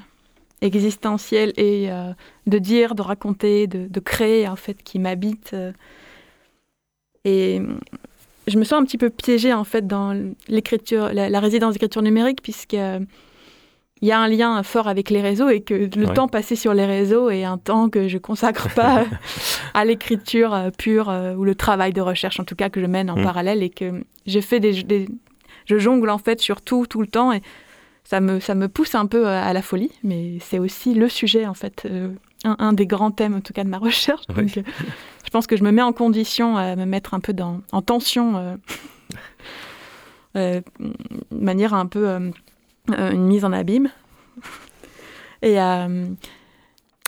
existentielle 0.64 1.52
et 1.56 1.88
de 2.46 2.58
dire, 2.58 2.94
de 2.94 3.02
raconter, 3.02 3.66
de, 3.66 3.86
de, 3.88 4.00
créer, 4.00 4.48
en 4.48 4.56
fait, 4.56 4.82
qui 4.82 4.98
m'habite. 4.98 5.54
et 7.24 7.60
je 8.46 8.58
me 8.58 8.64
sens 8.64 8.80
un 8.80 8.84
petit 8.84 8.98
peu 8.98 9.10
piégée, 9.10 9.52
en 9.52 9.64
fait, 9.64 9.86
dans 9.86 10.32
l'écriture, 10.48 11.12
la, 11.12 11.28
la 11.28 11.40
résidence 11.40 11.74
d'écriture 11.74 12.02
numérique, 12.02 12.42
puisque 12.42 12.76
il 14.04 14.08
y 14.08 14.12
a 14.12 14.20
un 14.20 14.28
lien 14.28 14.62
fort 14.62 14.86
avec 14.86 15.08
les 15.08 15.22
réseaux 15.22 15.48
et 15.48 15.62
que 15.62 15.72
le 15.74 16.12
temps 16.12 16.28
passé 16.28 16.56
sur 16.56 16.74
les 16.74 16.84
réseaux 16.84 17.30
est 17.30 17.44
un 17.44 17.56
temps 17.56 17.88
que 17.88 18.06
je 18.06 18.18
consacre 18.18 18.68
pas 18.74 19.06
à 19.74 19.86
l'écriture 19.86 20.52
euh, 20.52 20.70
pure 20.70 21.08
euh, 21.08 21.34
ou 21.34 21.44
le 21.44 21.54
travail 21.54 21.94
de 21.94 22.02
recherche 22.02 22.38
en 22.38 22.44
tout 22.44 22.54
cas 22.54 22.68
que 22.68 22.82
je 22.82 22.86
mène 22.86 23.10
en 23.10 23.16
mm. 23.16 23.22
parallèle 23.22 23.62
et 23.62 23.70
que 23.70 24.04
je 24.26 24.40
fais 24.40 24.60
des, 24.60 25.08
je 25.64 25.78
jongle 25.78 26.10
en 26.10 26.18
fait 26.18 26.38
sur 26.40 26.60
tout 26.60 26.86
tout 26.86 27.00
le 27.00 27.06
temps 27.06 27.32
et 27.32 27.40
ça 28.04 28.20
me 28.20 28.40
ça 28.40 28.54
me 28.54 28.68
pousse 28.68 28.94
un 28.94 29.06
peu 29.06 29.26
à 29.26 29.52
la 29.52 29.62
folie 29.62 29.90
mais 30.02 30.38
c'est 30.40 30.58
aussi 30.58 30.94
le 30.94 31.08
sujet 31.08 31.46
en 31.46 31.54
fait 31.54 31.86
euh, 31.86 32.12
un, 32.44 32.72
des 32.72 32.86
grands 32.86 33.10
thèmes 33.10 33.34
en 33.34 33.40
tout 33.40 33.52
cas 33.52 33.64
de 33.64 33.70
ma 33.70 33.78
recherche 33.88 34.26
donc 34.28 34.48
je 34.48 35.30
pense 35.30 35.46
que 35.46 35.56
je 35.56 35.64
me 35.64 35.70
mets 35.70 35.82
en 35.82 35.92
condition 35.92 36.56
à 36.56 36.76
me 36.76 36.84
mettre 36.84 37.14
un 37.14 37.20
peu 37.20 37.32
dans 37.32 37.60
en 37.72 37.82
tension 37.82 38.58
de 40.34 40.62
manière 41.30 41.74
un 41.74 41.86
peu 41.86 42.30
euh, 42.90 43.12
une 43.12 43.26
mise 43.26 43.44
en 43.46 43.52
abîme. 43.52 43.90
Et, 45.40 45.60
euh, 45.60 46.06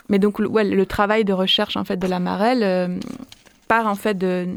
mais 0.09 0.17
donc, 0.17 0.39
ouais, 0.39 0.63
le 0.63 0.85
travail 0.85 1.23
de 1.23 1.33
recherche 1.33 1.77
en 1.77 1.83
fait 1.83 1.97
de 1.97 2.07
la 2.07 2.19
Marelle 2.19 2.63
euh, 2.63 2.99
part 3.67 3.85
en 3.85 3.95
fait 3.95 4.15
de, 4.15 4.47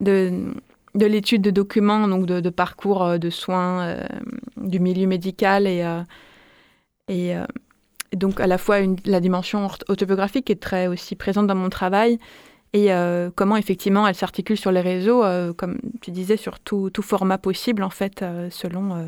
de, 0.00 0.54
de 0.96 1.06
l'étude 1.06 1.42
de 1.42 1.50
documents, 1.50 2.08
donc 2.08 2.26
de, 2.26 2.50
parcours 2.50 3.18
de 3.18 3.30
soins 3.30 3.96
du 4.56 4.80
milieu 4.80 5.06
médical 5.06 5.66
et, 5.66 5.84
et, 7.08 7.34
donc 8.14 8.40
à 8.40 8.46
la 8.46 8.58
fois 8.58 8.80
une, 8.80 8.96
la 9.04 9.20
dimension 9.20 9.68
autobiographique 9.88 10.50
est 10.50 10.60
très 10.60 10.86
aussi 10.86 11.14
présente 11.14 11.46
dans 11.46 11.54
mon 11.54 11.68
travail 11.68 12.18
et 12.72 12.88
comment 13.34 13.56
effectivement 13.56 14.08
elle 14.08 14.14
s'articule 14.14 14.56
sur 14.56 14.72
les 14.72 14.80
réseaux, 14.80 15.22
comme 15.56 15.78
tu 16.00 16.10
disais, 16.10 16.36
sur 16.36 16.58
tout, 16.60 16.90
tout 16.90 17.02
format 17.02 17.38
possible 17.38 17.82
en 17.82 17.90
fait, 17.90 18.24
selon 18.50 19.06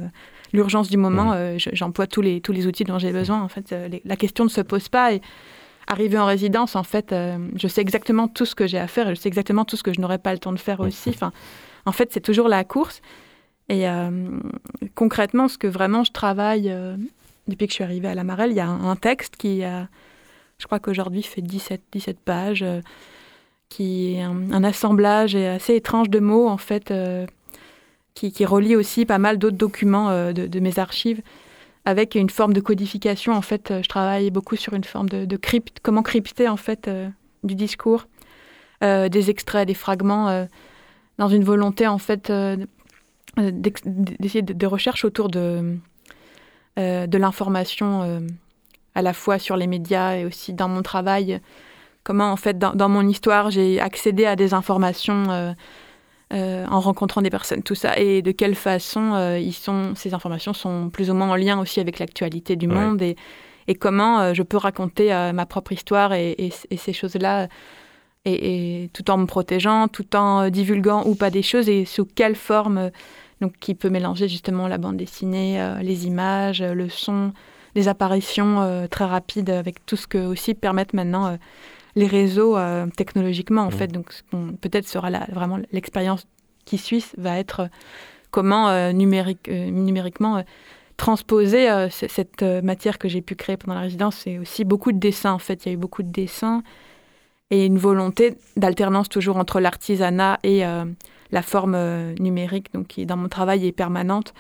l'urgence 0.52 0.88
du 0.88 0.96
moment, 0.96 1.32
euh, 1.32 1.56
j'emploie 1.58 2.06
tous 2.06 2.20
les, 2.20 2.40
tous 2.40 2.52
les 2.52 2.66
outils 2.66 2.84
dont 2.84 2.98
j'ai 2.98 3.12
besoin. 3.12 3.42
En 3.42 3.48
fait, 3.48 3.72
euh, 3.72 3.88
la 4.04 4.16
question 4.16 4.44
ne 4.44 4.50
se 4.50 4.60
pose 4.60 4.88
pas. 4.88 5.12
Et 5.12 5.20
arrivé 5.86 6.18
en 6.18 6.26
résidence, 6.26 6.76
en 6.76 6.82
fait, 6.82 7.12
euh, 7.12 7.38
je 7.54 7.68
sais 7.68 7.80
exactement 7.80 8.28
tout 8.28 8.44
ce 8.44 8.54
que 8.54 8.66
j'ai 8.66 8.78
à 8.78 8.86
faire 8.86 9.08
et 9.08 9.14
je 9.14 9.20
sais 9.20 9.28
exactement 9.28 9.64
tout 9.64 9.76
ce 9.76 9.82
que 9.82 9.92
je 9.92 10.00
n'aurai 10.00 10.18
pas 10.18 10.32
le 10.32 10.38
temps 10.38 10.52
de 10.52 10.58
faire 10.58 10.80
aussi. 10.80 11.10
Enfin, 11.10 11.32
en 11.88 11.92
fait, 11.92 12.12
c'est 12.12 12.20
toujours 12.20 12.48
la 12.48 12.64
course. 12.64 13.00
Et 13.70 13.84
concrètement, 14.94 15.46
ce 15.48 15.58
que 15.58 15.66
vraiment 15.66 16.02
je 16.02 16.12
travaille 16.12 16.74
depuis 17.48 17.66
que 17.66 17.72
je 17.72 17.74
suis 17.74 17.84
arrivée 17.84 18.08
à 18.08 18.14
la 18.14 18.24
Marelle, 18.24 18.50
il 18.50 18.56
y 18.56 18.60
a 18.60 18.68
un, 18.68 18.96
texte 18.96 19.36
qui, 19.36 19.62
a, 19.62 19.88
je 20.58 20.66
crois 20.66 20.78
qu'aujourd'hui, 20.78 21.22
fait 21.22 21.42
17, 21.42 21.82
17 21.92 22.18
pages, 22.18 22.64
qui 23.68 24.14
est 24.14 24.22
un, 24.22 24.64
assemblage 24.64 25.34
assez 25.34 25.74
étrange 25.74 26.08
de 26.08 26.18
mots, 26.18 26.48
en 26.48 26.56
fait, 26.56 26.90
qui, 28.26 28.44
relie 28.44 28.76
aussi 28.76 29.06
pas 29.06 29.18
mal 29.18 29.38
d'autres 29.38 29.56
documents 29.56 30.10
euh, 30.10 30.32
de, 30.32 30.60
mes 30.60 30.78
archives 30.78 31.22
avec 31.84 32.14
une 32.14 32.30
forme 32.30 32.52
de 32.52 32.60
codification. 32.60 33.32
En 33.32 33.42
fait, 33.42 33.70
euh, 33.70 33.82
je 33.82 33.88
travaille 33.88 34.30
beaucoup 34.30 34.56
sur 34.56 34.74
une 34.74 34.84
forme 34.84 35.08
de, 35.08 35.36
crypte, 35.36 35.78
comment 35.82 36.02
crypter 36.02 36.48
en 36.48 36.56
fait 36.56 36.88
euh, 36.88 37.08
du 37.44 37.54
discours, 37.54 38.06
des 38.80 39.30
extraits, 39.30 39.66
des 39.66 39.74
fragments, 39.74 40.46
dans 41.18 41.28
une 41.28 41.44
volonté 41.44 41.86
en 41.86 41.98
fait 41.98 42.32
d'essayer 43.36 44.42
de, 44.42 44.66
recherches 44.66 45.04
autour 45.04 45.28
de, 45.28 45.76
de 46.76 47.18
l'information 47.18 48.22
à 48.94 49.02
la 49.02 49.12
fois 49.12 49.38
sur 49.38 49.56
les 49.56 49.66
médias 49.66 50.16
et 50.16 50.24
aussi 50.24 50.52
dans 50.52 50.68
mon 50.68 50.82
travail. 50.82 51.40
Comment, 52.04 52.32
en 52.32 52.36
fait, 52.36 52.58
dans, 52.58 52.88
mon 52.88 53.06
histoire, 53.06 53.50
j'ai 53.50 53.80
accédé 53.80 54.24
à 54.24 54.34
des 54.34 54.54
informations 54.54 55.54
en 56.30 56.80
rencontrant 56.80 57.22
des 57.22 57.30
personnes, 57.30 57.62
tout 57.62 57.74
ça, 57.74 57.98
et 57.98 58.22
de 58.22 58.32
quelle 58.32 58.54
façon 58.54 59.36
ils 59.38 59.52
sont, 59.52 59.94
ces 59.94 60.14
informations 60.14 60.52
sont 60.52 60.90
plus 60.90 61.10
ou 61.10 61.14
moins 61.14 61.30
en 61.30 61.36
lien 61.36 61.60
aussi 61.60 61.80
avec 61.80 61.98
l'actualité 61.98 62.56
du 62.56 62.66
monde 62.66 63.02
et, 63.02 63.16
et 63.66 63.74
comment 63.74 64.32
je 64.34 64.42
peux 64.42 64.56
raconter 64.56 65.10
ma 65.34 65.46
propre 65.46 65.72
histoire 65.72 66.12
et, 66.12 66.34
et 66.38 66.76
ces 66.76 66.92
choses-là 66.92 67.48
et, 68.24 68.90
tout 68.92 69.10
en 69.10 69.18
me 69.18 69.26
protégeant, 69.26 69.88
tout 69.88 70.16
en 70.16 70.42
euh, 70.42 70.50
divulguant 70.50 71.04
ou 71.06 71.14
pas 71.14 71.30
des 71.30 71.42
choses 71.42 71.68
et 71.68 71.84
sous 71.84 72.04
quelle 72.04 72.34
forme, 72.34 72.78
euh, 72.78 72.90
donc 73.40 73.54
qui 73.60 73.74
peut 73.74 73.90
mélanger 73.90 74.28
justement 74.28 74.68
la 74.68 74.78
bande 74.78 74.96
dessinée, 74.96 75.60
euh, 75.60 75.78
les 75.80 76.06
images, 76.06 76.62
le 76.62 76.88
son, 76.88 77.32
des 77.74 77.86
apparitions 77.86 78.88
très 78.90 79.04
rapides 79.04 79.50
avec 79.50 79.86
tout 79.86 79.94
ce 79.94 80.08
que 80.08 80.18
aussi 80.18 80.54
permettent 80.54 80.94
maintenant 80.94 81.38
les 81.94 82.06
réseaux 82.06 82.56
technologiquement 82.96 83.62
en 83.62 83.68
mmh. 83.68 83.72
fait. 83.72 83.86
Donc 83.88 84.12
peut-être 84.60 84.88
sera 84.88 85.10
vraiment 85.30 85.60
l'expérience 85.70 86.26
qui 86.64 86.78
suit 86.78 87.04
va 87.18 87.38
être 87.38 87.68
comment 88.32 88.92
numérique, 88.92 89.48
numériquement 89.48 90.42
transposer 90.96 91.68
cette 91.90 92.42
matière 92.42 92.98
que 92.98 93.08
j'ai 93.08 93.20
pu 93.20 93.36
créer 93.36 93.56
pendant 93.56 93.74
la 93.74 93.82
résidence. 93.82 94.16
C'est 94.24 94.38
aussi 94.38 94.64
beaucoup 94.64 94.90
de 94.90 94.98
dessins 94.98 95.32
en 95.32 95.38
fait. 95.38 95.64
Il 95.64 95.68
y 95.68 95.70
a 95.70 95.74
eu 95.74 95.78
beaucoup 95.78 96.02
de 96.02 96.10
dessins 96.10 96.64
et 97.50 97.64
une 97.64 97.78
volonté 97.78 98.36
d'alternance 98.56 99.08
toujours 99.08 99.36
entre 99.36 99.60
l'artisanat 99.60 100.38
et 100.42 100.66
euh, 100.66 100.84
la 101.30 101.42
forme 101.42 101.74
euh, 101.74 102.14
numérique, 102.18 102.72
donc 102.74 102.88
qui 102.88 103.06
dans 103.06 103.16
mon 103.16 103.28
travail 103.28 103.66
est 103.66 103.72
permanente, 103.72 104.34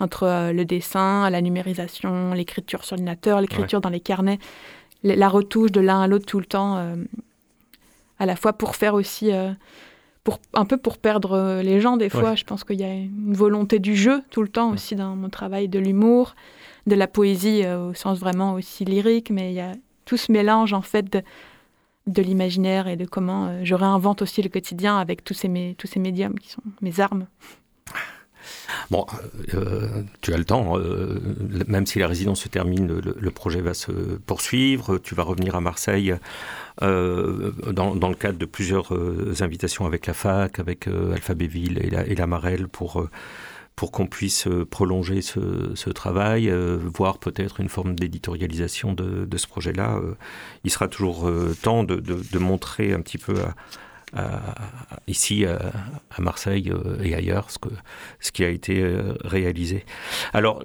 entre 0.00 0.24
euh, 0.24 0.52
le 0.52 0.64
dessin, 0.64 1.30
la 1.30 1.40
numérisation, 1.42 2.32
l'écriture 2.32 2.84
sur 2.84 2.96
l'ordinateur, 2.96 3.40
l'écriture 3.40 3.80
dans 3.80 3.88
les 3.88 4.00
carnets, 4.00 4.38
la 5.02 5.28
retouche 5.28 5.70
de 5.70 5.80
l'un 5.80 6.00
à 6.00 6.08
l'autre 6.08 6.26
tout 6.26 6.40
le 6.40 6.44
temps, 6.44 6.76
à 8.18 8.26
la 8.26 8.36
fois 8.36 8.52
pour 8.52 8.76
faire 8.76 8.92
aussi, 8.92 9.30
pour, 10.24 10.40
un 10.52 10.66
peu 10.66 10.76
pour 10.76 10.98
perdre 10.98 11.62
les 11.62 11.80
gens 11.80 11.96
des 11.96 12.10
fois. 12.10 12.34
Je 12.34 12.44
pense 12.44 12.64
qu'il 12.64 12.78
y 12.78 12.84
a 12.84 12.92
une 12.92 13.32
volonté 13.32 13.78
du 13.78 13.96
jeu 13.96 14.22
tout 14.28 14.42
le 14.42 14.48
temps 14.48 14.72
aussi 14.72 14.96
dans 14.96 15.16
mon 15.16 15.30
travail, 15.30 15.68
de 15.68 15.78
l'humour, 15.78 16.34
de 16.86 16.94
la 16.94 17.06
poésie 17.06 17.66
au 17.66 17.94
sens 17.94 18.18
vraiment 18.18 18.52
aussi 18.52 18.84
lyrique, 18.84 19.30
mais 19.30 19.52
il 19.52 19.54
y 19.54 19.60
a 19.60 19.72
tout 20.04 20.18
ce 20.18 20.30
mélange 20.30 20.74
en 20.74 20.82
fait 20.82 21.10
de 21.10 21.22
de 22.10 22.22
l'imaginaire 22.22 22.88
et 22.88 22.96
de 22.96 23.04
comment 23.04 23.46
euh, 23.46 23.60
je 23.64 23.74
réinvente 23.74 24.22
aussi 24.22 24.42
le 24.42 24.48
quotidien 24.48 24.98
avec 24.98 25.24
tous 25.24 25.34
ces, 25.34 25.74
tous 25.78 25.86
ces 25.86 26.00
médiums 26.00 26.38
qui 26.38 26.50
sont 26.50 26.62
mes 26.82 27.00
armes. 27.00 27.26
Bon, 28.90 29.06
euh, 29.54 30.02
tu 30.22 30.32
as 30.32 30.38
le 30.38 30.44
temps, 30.44 30.76
euh, 30.76 31.20
même 31.68 31.86
si 31.86 31.98
la 31.98 32.08
résidence 32.08 32.40
se 32.40 32.48
termine, 32.48 32.88
le, 32.88 33.30
projet 33.30 33.60
va 33.60 33.74
se 33.74 33.92
poursuivre. 33.92 34.98
Tu 34.98 35.14
vas 35.14 35.22
revenir 35.22 35.54
à 35.54 35.60
Marseille 35.60 36.14
dans, 36.80 38.08
le 38.08 38.14
cadre 38.14 38.38
de 38.38 38.46
plusieurs 38.46 38.92
invitations 39.42 39.86
avec 39.86 40.06
la 40.06 40.14
fac, 40.14 40.58
avec 40.58 40.88
Alphabéville 40.88 41.78
et 41.82 41.90
la, 41.90 42.06
et 42.06 42.14
la 42.14 42.26
Marelle 42.26 42.66
pour 42.66 43.06
pour 43.76 43.92
qu'on 43.92 44.06
puisse 44.06 44.46
euh, 44.46 44.66
prolonger 44.66 45.22
ce, 45.22 45.90
travail, 45.90 46.50
euh, 46.50 46.78
voir 46.82 47.18
peut-être 47.18 47.60
une 47.60 47.70
forme 47.70 47.94
d'éditorialisation 47.94 48.92
de, 48.92 49.36
ce 49.38 49.46
projet-là. 49.46 49.96
Euh, 49.96 50.16
il 50.64 50.70
sera 50.70 50.86
toujours 50.86 51.30
temps 51.62 51.82
de, 51.84 52.38
montrer 52.38 52.92
un 52.92 53.00
petit 53.00 53.16
peu 53.16 53.36
ici 55.06 55.46
à, 55.46 55.72
Marseille 56.18 56.70
et 57.02 57.14
ailleurs 57.14 57.50
ce, 57.50 57.58
que, 57.58 57.70
ce 58.18 58.32
qui 58.32 58.44
a 58.44 58.50
été 58.50 58.84
réalisé. 59.24 59.86
Alors, 60.34 60.62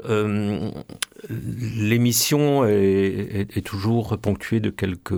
l'émission 1.29 2.65
est, 2.65 3.65
toujours 3.65 4.17
ponctuée 4.17 4.59
de 4.59 4.71
quelques 4.71 5.15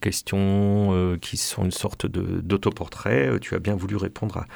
questions 0.00 1.16
qui 1.20 1.36
sont 1.36 1.64
une 1.64 1.70
sorte 1.70 2.06
d'autoportrait. 2.06 3.38
Tu 3.40 3.54
as 3.54 3.60
bien 3.60 3.76
voulu 3.76 3.94
répondre 3.96 4.38
à 4.38 4.46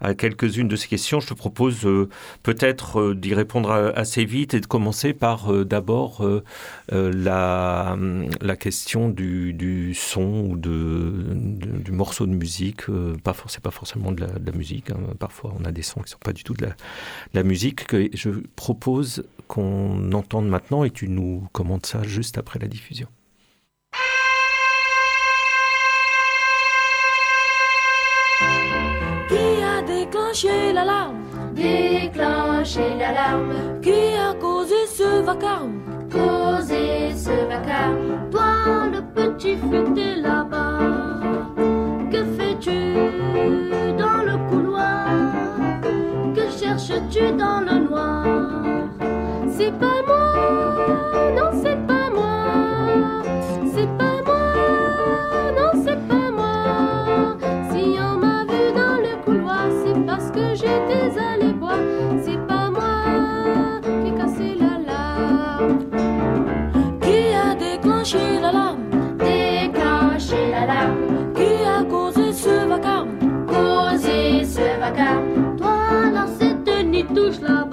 à 0.00 0.14
quelques-unes 0.14 0.68
de 0.68 0.76
ces 0.76 0.88
questions. 0.88 1.20
Je 1.20 1.28
te 1.28 1.34
propose 1.34 1.84
euh, 1.84 2.08
peut-être 2.42 3.00
euh, 3.00 3.14
d'y 3.14 3.34
répondre 3.34 3.70
assez 3.94 4.24
vite 4.24 4.54
et 4.54 4.60
de 4.60 4.66
commencer 4.66 5.12
par 5.12 5.52
euh, 5.52 5.64
d'abord 5.64 6.24
la, 6.90 7.96
question 8.58 9.08
du, 9.08 9.94
son 9.94 10.48
ou 10.50 10.56
de, 10.56 11.24
du 11.34 11.92
morceau 11.92 12.26
de 12.26 12.32
musique. 12.32 12.82
pas 13.22 13.34
c'est 13.48 13.62
pas 13.62 13.70
forcément 13.70 14.12
de 14.12 14.22
la, 14.22 14.52
musique. 14.52 14.90
Hein. 14.90 14.98
Parfois, 15.18 15.54
on 15.58 15.64
a 15.64 15.72
des 15.72 15.82
sons 15.82 16.00
qui 16.00 16.10
sont 16.10 16.18
pas 16.18 16.32
du 16.32 16.42
tout 16.42 16.54
de 16.54 16.64
la, 16.64 16.76
la 17.34 17.42
musique. 17.42 17.86
Que 17.86 18.08
je 18.14 18.30
propose 18.56 19.24
qu'on 19.46 20.12
entende 20.12 20.48
maintenant 20.48 20.84
et 20.84 20.90
tu 20.90 21.08
nous 21.08 21.46
commentes 21.52 21.86
ça 21.86 22.02
juste 22.02 22.38
après 22.38 22.58
la 22.58 22.68
diffusion. 22.68 23.08
L'alarme, 30.76 31.22
déclencher 31.54 32.90
l'alarme, 32.98 33.80
qui 33.80 34.14
a 34.28 34.34
causé 34.34 34.80
ce 34.86 35.22
vacarme, 35.22 35.80
causé 36.12 37.14
ce 37.14 37.34
vacarme. 37.48 38.30
Toi, 38.30 38.88
le 38.92 39.00
petit 39.16 39.56
futé 39.56 40.16
là-bas, 40.16 40.78
que 42.12 42.20
fais-tu 42.36 42.80
dans 44.02 44.22
le 44.28 44.36
couloir? 44.50 45.06
Que 46.36 46.44
cherches-tu 46.58 47.24
dans 47.42 47.60
le 47.68 47.76
noir? 47.88 48.24
C'est 49.56 49.74
pas 49.82 50.00
moi, 50.10 50.28
non 51.38 51.50
c'est 51.62 51.80
pas 51.90 52.08
moi, 52.18 53.22
c'est 53.74 53.90
pas 53.96 54.05
déclenché 68.06 68.40
l'alarme? 68.40 68.78
Déclenché 69.18 70.50
l'alarme. 70.50 71.32
Qui 71.34 71.64
a 71.66 71.82
causé 71.84 72.32
ce 72.32 72.66
vacarme? 72.68 73.08
Causé 73.48 74.44
ce 74.44 74.78
vacarme. 74.78 75.56
Toi, 75.58 76.10
là, 76.12 76.26
cette 76.38 76.84
nuit 76.86 77.04
touche 77.14 77.40
là-bas. 77.40 77.65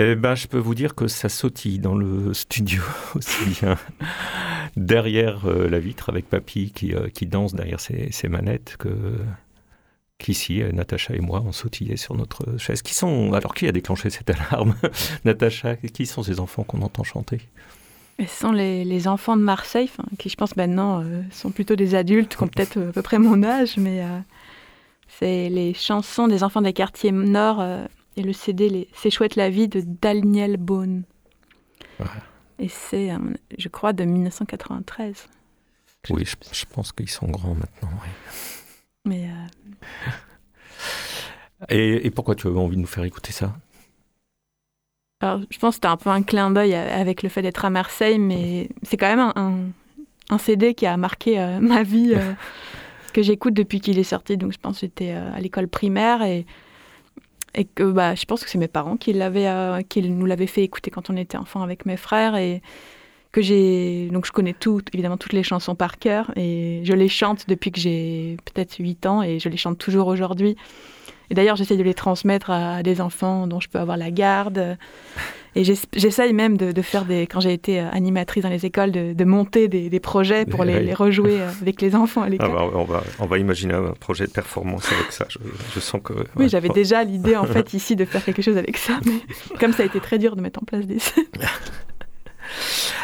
Eh 0.00 0.14
ben, 0.14 0.36
je 0.36 0.46
peux 0.46 0.58
vous 0.58 0.76
dire 0.76 0.94
que 0.94 1.08
ça 1.08 1.28
sautille 1.28 1.80
dans 1.80 1.96
le 1.96 2.32
studio 2.34 2.82
aussi 3.16 3.44
bien 3.60 3.76
derrière 4.76 5.46
euh, 5.46 5.68
la 5.68 5.80
vitre 5.80 6.08
avec 6.08 6.28
Papy 6.28 6.70
qui, 6.70 6.94
euh, 6.94 7.08
qui 7.08 7.26
danse 7.26 7.52
derrière 7.52 7.80
ses, 7.80 8.12
ses 8.12 8.28
manettes 8.28 8.76
que 8.78 8.90
qu'ici, 10.18 10.62
euh, 10.62 10.70
Natacha 10.70 11.14
et 11.14 11.20
moi, 11.20 11.42
on 11.44 11.50
sautillait 11.50 11.96
sur 11.96 12.14
notre 12.14 12.58
chaise. 12.58 12.82
Qui 12.82 12.94
sont 12.94 13.32
alors 13.32 13.54
qui 13.54 13.66
a 13.66 13.72
déclenché 13.72 14.08
cette 14.08 14.30
alarme? 14.30 14.76
Natacha, 15.24 15.74
qui 15.74 16.06
sont 16.06 16.22
ces 16.22 16.38
enfants 16.38 16.62
qu'on 16.62 16.82
entend 16.82 17.02
chanter? 17.02 17.40
Ce 18.20 18.26
sont 18.26 18.52
les, 18.52 18.84
les 18.84 19.08
enfants 19.08 19.36
de 19.36 19.42
Marseille, 19.42 19.90
qui 20.18 20.28
je 20.28 20.36
pense 20.36 20.56
maintenant 20.56 21.04
sont 21.30 21.50
plutôt 21.50 21.76
des 21.76 21.94
adultes, 21.94 22.36
qui 22.36 22.42
ont 22.42 22.48
peut-être 22.48 22.76
à 22.80 22.92
peu 22.92 23.02
près 23.02 23.20
mon 23.20 23.44
âge, 23.44 23.76
mais 23.76 24.02
c'est 25.06 25.48
les 25.48 25.72
chansons 25.72 26.26
des 26.26 26.42
enfants 26.42 26.60
des 26.60 26.72
quartiers 26.72 27.12
nord 27.12 27.62
et 28.18 28.22
le 28.22 28.32
CD 28.32 28.68
les- 28.68 28.88
C'est 28.94 29.10
chouette 29.10 29.36
la 29.36 29.48
vie 29.50 29.68
de 29.68 29.80
Daniel 29.84 30.56
Boone. 30.56 31.04
Ouais. 32.00 32.06
Et 32.58 32.68
c'est, 32.68 33.10
je 33.56 33.68
crois, 33.68 33.92
de 33.92 34.04
1993. 34.04 35.28
Oui, 36.10 36.24
je, 36.24 36.34
je 36.52 36.64
pense 36.66 36.92
qu'ils 36.92 37.08
sont 37.10 37.28
grands 37.28 37.54
maintenant. 37.54 37.90
Mais 39.04 39.30
euh, 39.30 40.10
Et, 41.68 42.06
et 42.06 42.10
pourquoi 42.10 42.34
tu 42.34 42.46
avais 42.46 42.58
envie 42.58 42.76
de 42.76 42.80
nous 42.80 42.86
faire 42.86 43.04
écouter 43.04 43.32
ça? 43.32 43.54
Alors, 45.20 45.40
je 45.50 45.58
pense 45.58 45.72
que 45.72 45.76
c'était 45.76 45.88
un 45.88 45.96
peu 45.96 46.10
un 46.10 46.22
clin 46.22 46.50
d'œil 46.50 46.74
avec 46.74 47.22
le 47.22 47.28
fait 47.28 47.42
d'être 47.42 47.64
à 47.64 47.70
Marseille, 47.70 48.18
mais 48.18 48.68
c'est 48.82 48.96
quand 48.96 49.08
même 49.08 49.18
un, 49.18 49.32
un- 49.36 49.70
un 50.30 50.38
CD 50.38 50.74
qui 50.74 50.86
a 50.86 50.96
marqué 50.96 51.40
euh, 51.40 51.58
ma 51.58 51.82
vie, 51.82 52.12
euh, 52.14 52.32
que 53.12 53.22
j'écoute 53.22 53.54
depuis 53.54 53.80
qu'il 53.80 53.98
est 53.98 54.04
sorti. 54.04 54.36
Donc 54.36 54.52
je 54.52 54.58
pense 54.58 54.76
que 54.76 54.80
j'étais 54.82 55.12
euh, 55.12 55.32
à 55.34 55.40
l'école 55.40 55.68
primaire 55.68 56.22
et, 56.22 56.46
et 57.54 57.64
que 57.64 57.84
bah, 57.84 58.14
je 58.14 58.24
pense 58.24 58.44
que 58.44 58.50
c'est 58.50 58.58
mes 58.58 58.68
parents 58.68 58.96
qui, 58.96 59.12
l'avaient, 59.12 59.48
euh, 59.48 59.82
qui 59.82 60.02
nous 60.02 60.26
l'avaient 60.26 60.46
fait 60.46 60.62
écouter 60.62 60.90
quand 60.90 61.10
on 61.10 61.16
était 61.16 61.38
enfant 61.38 61.62
avec 61.62 61.86
mes 61.86 61.96
frères. 61.96 62.36
Et 62.36 62.62
que 63.32 63.42
j'ai 63.42 64.08
donc 64.10 64.26
je 64.26 64.32
connais 64.32 64.54
tout, 64.54 64.80
évidemment 64.92 65.16
toutes 65.16 65.32
les 65.32 65.42
chansons 65.42 65.74
par 65.74 65.98
cœur 65.98 66.30
et 66.36 66.80
je 66.84 66.92
les 66.94 67.08
chante 67.08 67.46
depuis 67.48 67.70
que 67.70 67.78
j'ai 67.78 68.36
peut-être 68.46 68.76
8 68.78 69.06
ans 69.06 69.22
et 69.22 69.38
je 69.38 69.48
les 69.48 69.56
chante 69.56 69.78
toujours 69.78 70.08
aujourd'hui. 70.08 70.56
Et 71.30 71.34
d'ailleurs, 71.34 71.56
j'essaie 71.56 71.76
de 71.76 71.82
les 71.82 71.94
transmettre 71.94 72.50
à 72.50 72.82
des 72.82 73.00
enfants 73.00 73.46
dont 73.46 73.60
je 73.60 73.68
peux 73.68 73.78
avoir 73.78 73.96
la 73.96 74.10
garde. 74.10 74.76
Et 75.54 75.64
j'ess- 75.64 75.86
j'essaye 75.96 76.32
même 76.34 76.56
de, 76.56 76.72
de 76.72 76.82
faire 76.82 77.04
des, 77.04 77.26
quand 77.26 77.40
j'ai 77.40 77.52
été 77.52 77.80
euh, 77.80 77.88
animatrice 77.90 78.42
dans 78.44 78.48
les 78.50 78.64
écoles, 78.66 78.92
de, 78.92 79.12
de 79.12 79.24
monter 79.24 79.66
des, 79.66 79.88
des 79.90 79.98
projets 80.00 80.44
pour 80.46 80.62
les, 80.64 80.80
les 80.80 80.94
rejouer 80.94 81.40
euh, 81.40 81.48
avec 81.62 81.80
les 81.82 81.94
enfants 81.96 82.22
à 82.22 82.26
Ah 82.26 82.28
l'école. 82.28 82.52
bah, 82.52 82.70
on, 82.74 82.84
va, 82.84 83.02
on 83.18 83.26
va 83.26 83.38
imaginer 83.38 83.74
un 83.74 83.92
projet 83.98 84.26
de 84.26 84.30
performance 84.30 84.90
avec 84.92 85.10
ça. 85.10 85.26
Je, 85.28 85.38
je 85.74 85.80
sens 85.80 86.00
que. 86.04 86.12
Oui, 86.36 86.48
j'avais 86.48 86.68
déjà 86.68 87.02
l'idée 87.02 87.34
en 87.36 87.44
fait 87.46 87.72
ici 87.74 87.96
de 87.96 88.04
faire 88.04 88.24
quelque 88.24 88.42
chose 88.42 88.56
avec 88.58 88.76
ça, 88.76 89.00
mais 89.06 89.20
comme 89.58 89.72
ça 89.72 89.82
a 89.82 89.86
été 89.86 90.00
très 90.00 90.18
dur 90.18 90.36
de 90.36 90.42
mettre 90.42 90.60
en 90.62 90.64
place 90.64 90.86
des 90.86 90.98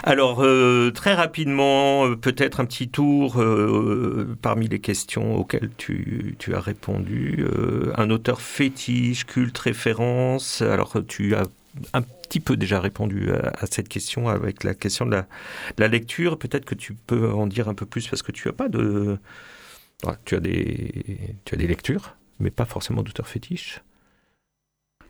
Alors, 0.02 0.44
euh, 0.44 0.90
très 0.90 1.14
rapidement, 1.14 2.06
euh, 2.06 2.16
peut-être 2.16 2.60
un 2.60 2.66
petit 2.66 2.88
tour 2.88 3.40
euh, 3.40 4.36
parmi 4.42 4.68
les 4.68 4.80
questions 4.80 5.36
auxquelles 5.36 5.70
tu, 5.76 6.36
as 6.52 6.60
répondu. 6.60 7.46
Un 7.96 8.10
auteur 8.10 8.40
fétiche, 8.40 9.24
culte, 9.24 9.56
référence. 9.58 10.62
Alors, 10.62 10.96
tu 11.08 11.34
as 11.34 11.44
un 11.92 12.02
petit 12.02 12.40
peu 12.40 12.56
déjà 12.56 12.80
répondu 12.80 13.32
à, 13.32 13.66
cette 13.66 13.88
question 13.88 14.28
avec 14.28 14.62
la 14.64 14.74
question 14.74 15.06
de 15.06 15.22
la, 15.78 15.88
lecture. 15.88 16.38
Peut-être 16.38 16.64
que 16.64 16.74
tu 16.74 16.94
peux 16.94 17.30
en 17.32 17.46
dire 17.46 17.68
un 17.68 17.74
peu 17.74 17.86
plus 17.86 18.06
parce 18.06 18.22
que 18.22 18.32
tu 18.32 18.48
as 18.48 18.52
pas 18.52 18.68
de. 18.68 19.18
Tu, 20.26 20.34
as 20.34 20.40
des, 20.40 21.16
tu 21.46 21.54
as 21.54 21.58
des 21.58 21.66
lectures, 21.66 22.14
mais 22.40 22.50
pas 22.50 22.66
forcément 22.66 23.02
d'auteur 23.02 23.26
fétiche. 23.26 23.80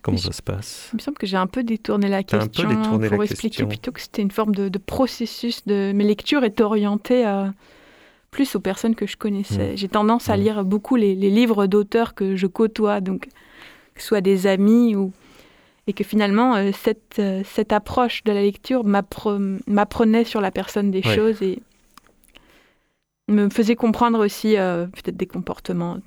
Comment 0.04 0.18
ça 0.18 0.32
se 0.32 0.42
passe? 0.42 0.90
Il 0.92 0.96
me 0.96 1.00
semble 1.00 1.16
que 1.16 1.26
j'ai 1.26 1.36
un 1.38 1.46
peu 1.46 1.64
détourné 1.64 2.08
la 2.08 2.22
T'as 2.22 2.36
un 2.36 2.40
peu 2.40 2.46
question 2.46 2.68
détourné 2.68 3.08
pour 3.08 3.18
la 3.18 3.24
expliquer 3.24 3.48
question. 3.48 3.68
plutôt 3.68 3.90
que 3.90 4.00
c'était 4.00 4.22
une 4.22 4.30
forme 4.30 4.54
de, 4.54 4.68
de 4.68 4.78
processus. 4.78 5.64
De... 5.66 5.92
Mes 5.94 6.04
lectures 6.04 6.44
étaient 6.44 6.62
orientées 6.62 7.26
euh, 7.26 7.46
plus 8.30 8.54
aux 8.54 8.60
personnes 8.60 8.94
que 8.94 9.06
je 9.06 9.16
connaissais. 9.16 9.72
Mm. 9.72 9.76
J'ai 9.76 9.88
tendance 9.88 10.28
à 10.28 10.36
Mm. 10.36 10.40
lire 10.40 10.64
beaucoup 10.64 10.96
les, 10.96 11.14
les 11.14 11.30
livres 11.30 11.66
d'auteurs 11.66 12.14
que 12.14 12.36
je 12.36 12.46
côtoie, 12.46 13.00
donc 13.00 13.28
que 13.94 14.00
ce 14.02 14.06
soit 14.08 14.20
des 14.20 14.46
amis 14.46 14.94
ou 14.94 15.12
et 15.86 15.92
que 15.92 16.04
finalement 16.04 16.54
euh, 16.56 16.70
cette, 16.72 17.18
euh, 17.18 17.42
cette 17.44 17.72
approche 17.72 18.24
de 18.24 18.32
la 18.32 18.42
lecture 18.42 18.84
m'appre- 18.84 19.58
m'apprenait 19.66 20.24
sur 20.24 20.40
la 20.40 20.50
personne 20.50 20.90
des 20.90 21.02
Ouais. 21.06 21.14
choses 21.14 21.40
et 21.42 21.60
me 23.28 23.48
faisait 23.48 23.76
comprendre 23.76 24.22
aussi 24.24 24.56
euh, 24.56 24.86
peut-être 24.86 25.16
des 25.16 25.26
comportements 25.26 25.98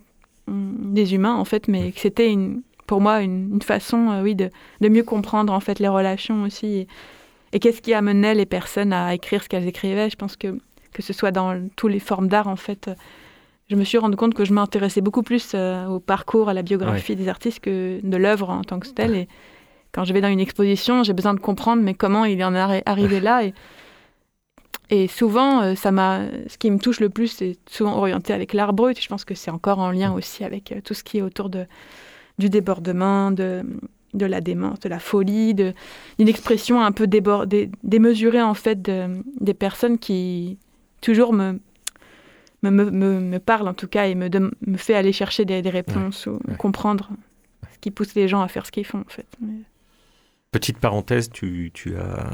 hum, 0.48 0.94
des 0.94 1.14
humains 1.16 1.36
en 1.36 1.46
fait, 1.46 1.68
mais 1.68 1.92
que 1.92 2.00
c'était 2.00 2.32
une, 2.32 2.62
pour 2.88 3.00
moi 3.00 3.22
une, 3.22 3.54
une 3.54 3.62
façon 3.62 4.10
euh, 4.10 4.24
oui 4.24 4.34
de, 4.34 4.50
de 4.82 4.90
mieux 4.90 5.04
comprendre 5.04 5.54
en 5.54 5.60
fait 5.60 5.78
les 5.78 5.88
relations 5.90 6.44
aussi 6.44 6.68
et, 6.68 6.88
et 7.54 7.60
qu'est-ce 7.60 7.82
qui 7.82 7.94
amenait 7.94 8.34
les 8.34 8.48
personnes 8.48 8.94
à 8.94 9.14
écrire 9.14 9.44
ce 9.44 9.50
qu'elles 9.50 9.68
écrivaient? 9.68 10.10
Je 10.10 10.16
pense 10.16 10.36
que 10.36 10.58
que 10.94 11.04
ce 11.04 11.14
soit 11.14 11.32
dans 11.32 11.68
toutes 11.76 11.92
les 11.92 12.00
formes 12.00 12.28
d'art 12.28 12.48
en 12.48 12.56
fait. 12.56 12.90
Je 13.70 13.76
me 13.76 13.84
suis 13.84 13.98
rendu 13.98 14.16
compte 14.16 14.34
que 14.34 14.46
je 14.46 14.54
m'intéressais 14.54 15.02
beaucoup 15.02 15.22
plus 15.22 15.52
euh, 15.54 15.86
au 15.86 16.00
parcours, 16.00 16.48
à 16.50 16.54
la 16.54 16.64
biographie 16.64 17.16
des 17.16 17.28
artistes 17.28 17.60
que 17.60 18.00
de 18.02 18.18
l'œuvre 18.18 18.50
en 18.50 18.64
tant 18.64 18.80
que 18.80 18.88
telle. 18.88 19.14
Et 19.14 19.28
quand 19.92 20.06
je 20.06 20.14
vais 20.14 20.22
dans 20.22 20.30
une 20.30 20.40
exposition, 20.40 21.04
j'ai 21.04 21.14
besoin 21.14 21.34
de 21.34 21.40
comprendre 21.42 21.84
mais 21.84 21.94
comment 21.94 22.24
il 22.24 22.42
en 22.44 22.56
est 22.56 22.60
arri- 22.60 22.84
arrivé 22.86 23.20
là? 23.20 23.44
Et, 23.44 23.54
et 24.90 25.08
souvent, 25.08 25.62
euh, 25.62 25.76
ça 25.76 25.92
m'a, 25.92 26.22
ce 26.48 26.58
qui 26.58 26.72
me 26.72 26.80
touche 26.80 27.02
le 27.02 27.10
plus, 27.10 27.28
c'est 27.28 27.58
souvent 27.70 27.98
orienté 27.98 28.32
avec 28.32 28.54
l'art 28.54 28.72
brut. 28.72 29.00
Je 29.00 29.10
pense 29.10 29.26
que 29.26 29.36
c'est 29.36 29.52
encore 29.52 29.80
en 29.80 29.92
lien 29.92 30.14
aussi 30.14 30.46
avec 30.46 30.74
tout 30.86 30.94
ce 30.94 31.04
qui 31.04 31.18
est 31.18 31.22
autour 31.22 31.50
de, 31.50 31.66
du 32.38 32.50
débordement, 32.50 33.32
de, 33.32 33.64
de 34.14 34.26
la 34.26 34.42
démence, 34.42 34.80
de 34.80 34.90
la 34.90 35.00
folie, 35.00 35.54
de, 35.54 35.74
d'une 36.20 36.28
expression 36.28 36.82
un 36.82 36.92
peu 36.92 37.08
démesurée 37.08 38.42
en 38.42 38.54
fait 38.54 38.82
de- 38.82 39.24
des 39.40 39.54
personnes 39.54 39.98
qui 39.98 40.58
toujours 41.02 41.34
me, 41.34 41.60
me, 42.64 42.70
me, 42.72 43.20
me, 43.20 43.40
parlent 43.40 43.68
en 43.68 43.74
tout 43.74 43.88
cas 43.88 44.08
et 44.08 44.16
me, 44.16 44.30
dem- 44.30 44.52
me 44.66 44.78
fait 44.78 44.96
aller 44.96 45.14
chercher 45.14 45.46
des, 45.46 45.62
des 45.62 45.70
réponses 45.70 46.26
ou 46.28 46.40
ouais. 46.48 46.56
comprendre 46.58 47.10
ce 47.74 47.78
qui 47.80 47.92
pousse 47.92 48.16
les 48.16 48.28
gens 48.28 48.42
à 48.42 48.48
faire 48.48 48.66
ce 48.66 48.72
qu'ils 48.72 48.86
font 48.86 49.00
en 49.02 49.10
fait. 49.10 49.28
Mais- 49.42 49.62
Petite 50.52 50.78
parenthèse, 50.80 51.30
tu, 51.30 51.72
tu 51.74 51.98
as, 51.98 52.30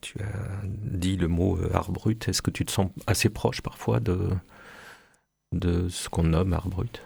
tu 0.00 0.18
as 0.20 0.62
dit 0.64 1.16
le 1.16 1.26
mot 1.26 1.58
euh, 1.58 1.68
art 1.74 1.90
brut. 1.90 2.28
Est-ce 2.28 2.40
que 2.40 2.52
tu 2.52 2.64
te 2.64 2.70
sens 2.70 2.88
assez 3.08 3.28
proche 3.28 3.60
parfois 3.62 3.98
de, 3.98 4.28
de 5.52 5.88
ce 5.88 6.08
qu'on 6.08 6.22
nomme 6.22 6.52
art 6.52 6.68
brut? 6.68 7.02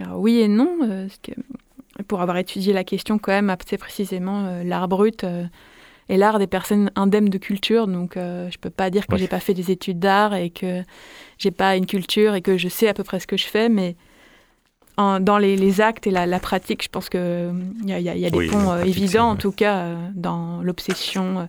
Alors, 0.00 0.18
oui 0.20 0.38
et 0.40 0.48
non, 0.48 0.76
euh, 0.82 1.06
parce 1.06 1.18
que 1.22 1.32
pour 2.04 2.20
avoir 2.20 2.36
étudié 2.36 2.72
la 2.72 2.84
question 2.84 3.18
quand 3.18 3.32
même 3.32 3.50
assez 3.50 3.78
précisément, 3.78 4.46
euh, 4.46 4.62
l'art 4.64 4.88
brut 4.88 5.24
euh, 5.24 5.44
est 6.08 6.16
l'art 6.18 6.38
des 6.38 6.46
personnes 6.46 6.90
indemnes 6.94 7.30
de 7.30 7.38
culture, 7.38 7.86
donc 7.88 8.16
euh, 8.16 8.48
je 8.50 8.58
peux 8.58 8.70
pas 8.70 8.90
dire 8.90 9.06
que 9.06 9.12
Ouais. 9.14 9.18
j'ai 9.18 9.28
pas 9.28 9.40
fait 9.40 9.54
des 9.54 9.70
études 9.70 9.98
d'art 9.98 10.34
et 10.34 10.50
que 10.50 10.82
j'ai 11.38 11.50
pas 11.50 11.76
une 11.76 11.86
culture 11.86 12.34
et 12.34 12.42
que 12.42 12.58
je 12.58 12.68
sais 12.68 12.88
à 12.88 12.94
peu 12.94 13.02
près 13.04 13.18
ce 13.20 13.26
que 13.26 13.36
je 13.38 13.46
fais, 13.46 13.68
mais 13.70 13.96
en- 14.98 15.20
dans 15.20 15.38
les, 15.38 15.56
les 15.56 15.80
actes 15.80 16.06
et 16.06 16.10
la, 16.10 16.26
la 16.26 16.38
pratique, 16.40 16.82
je 16.84 16.88
pense 16.88 17.08
que 17.08 17.50
il 17.82 17.88
y 17.88 17.92
a, 17.92 17.98
il 17.98 18.04
y 18.04 18.08
a- 18.10 18.14
il 18.14 18.20
y 18.20 18.26
a 18.26 18.30
des 18.30 18.38
Oui, 18.38 18.48
ponts 18.48 18.70
euh, 18.72 18.82
évidents 18.82 19.30
en 19.30 19.36
tout 19.36 19.52
cas 19.52 19.76
euh, 19.78 20.08
dans 20.14 20.60
l'obsession. 20.62 21.48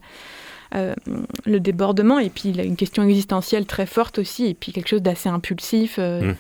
le 0.74 1.60
débordement 1.60 2.20
et 2.20 2.30
puis 2.30 2.50
il 2.50 2.58
y 2.58 2.60
a 2.60 2.64
une 2.64 2.76
question 2.76 3.04
existentielle 3.04 3.66
très 3.66 3.86
forte 3.86 4.20
aussi 4.20 4.48
et 4.48 4.54
puis 4.54 4.74
quelque 4.74 4.90
chose 4.90 5.02
d'assez 5.02 5.30
impulsif 5.30 5.96
euh, 5.98 6.32
Mm. 6.32 6.36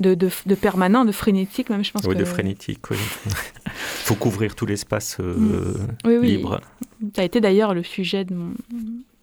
De, 0.00 0.14
de, 0.14 0.28
de 0.46 0.54
permanent 0.54 1.04
de 1.04 1.12
frénétique 1.12 1.70
même 1.70 1.84
je 1.84 1.92
pense 1.92 2.04
Oui, 2.04 2.14
que 2.14 2.18
de 2.18 2.24
frénétique, 2.24 2.90
oui. 2.90 2.96
faut 3.74 4.14
couvrir 4.16 4.54
tout 4.54 4.66
l'espace 4.66 5.18
euh, 5.20 5.34
Mm. 5.34 5.74
Oui, 6.06 6.16
oui. 6.18 6.26
libre. 6.36 6.60
ça 7.14 7.22
a 7.22 7.24
été 7.24 7.40
d'ailleurs 7.40 7.74
le 7.74 7.82
sujet 7.82 8.24
de 8.24 8.34
mon- 8.34 8.54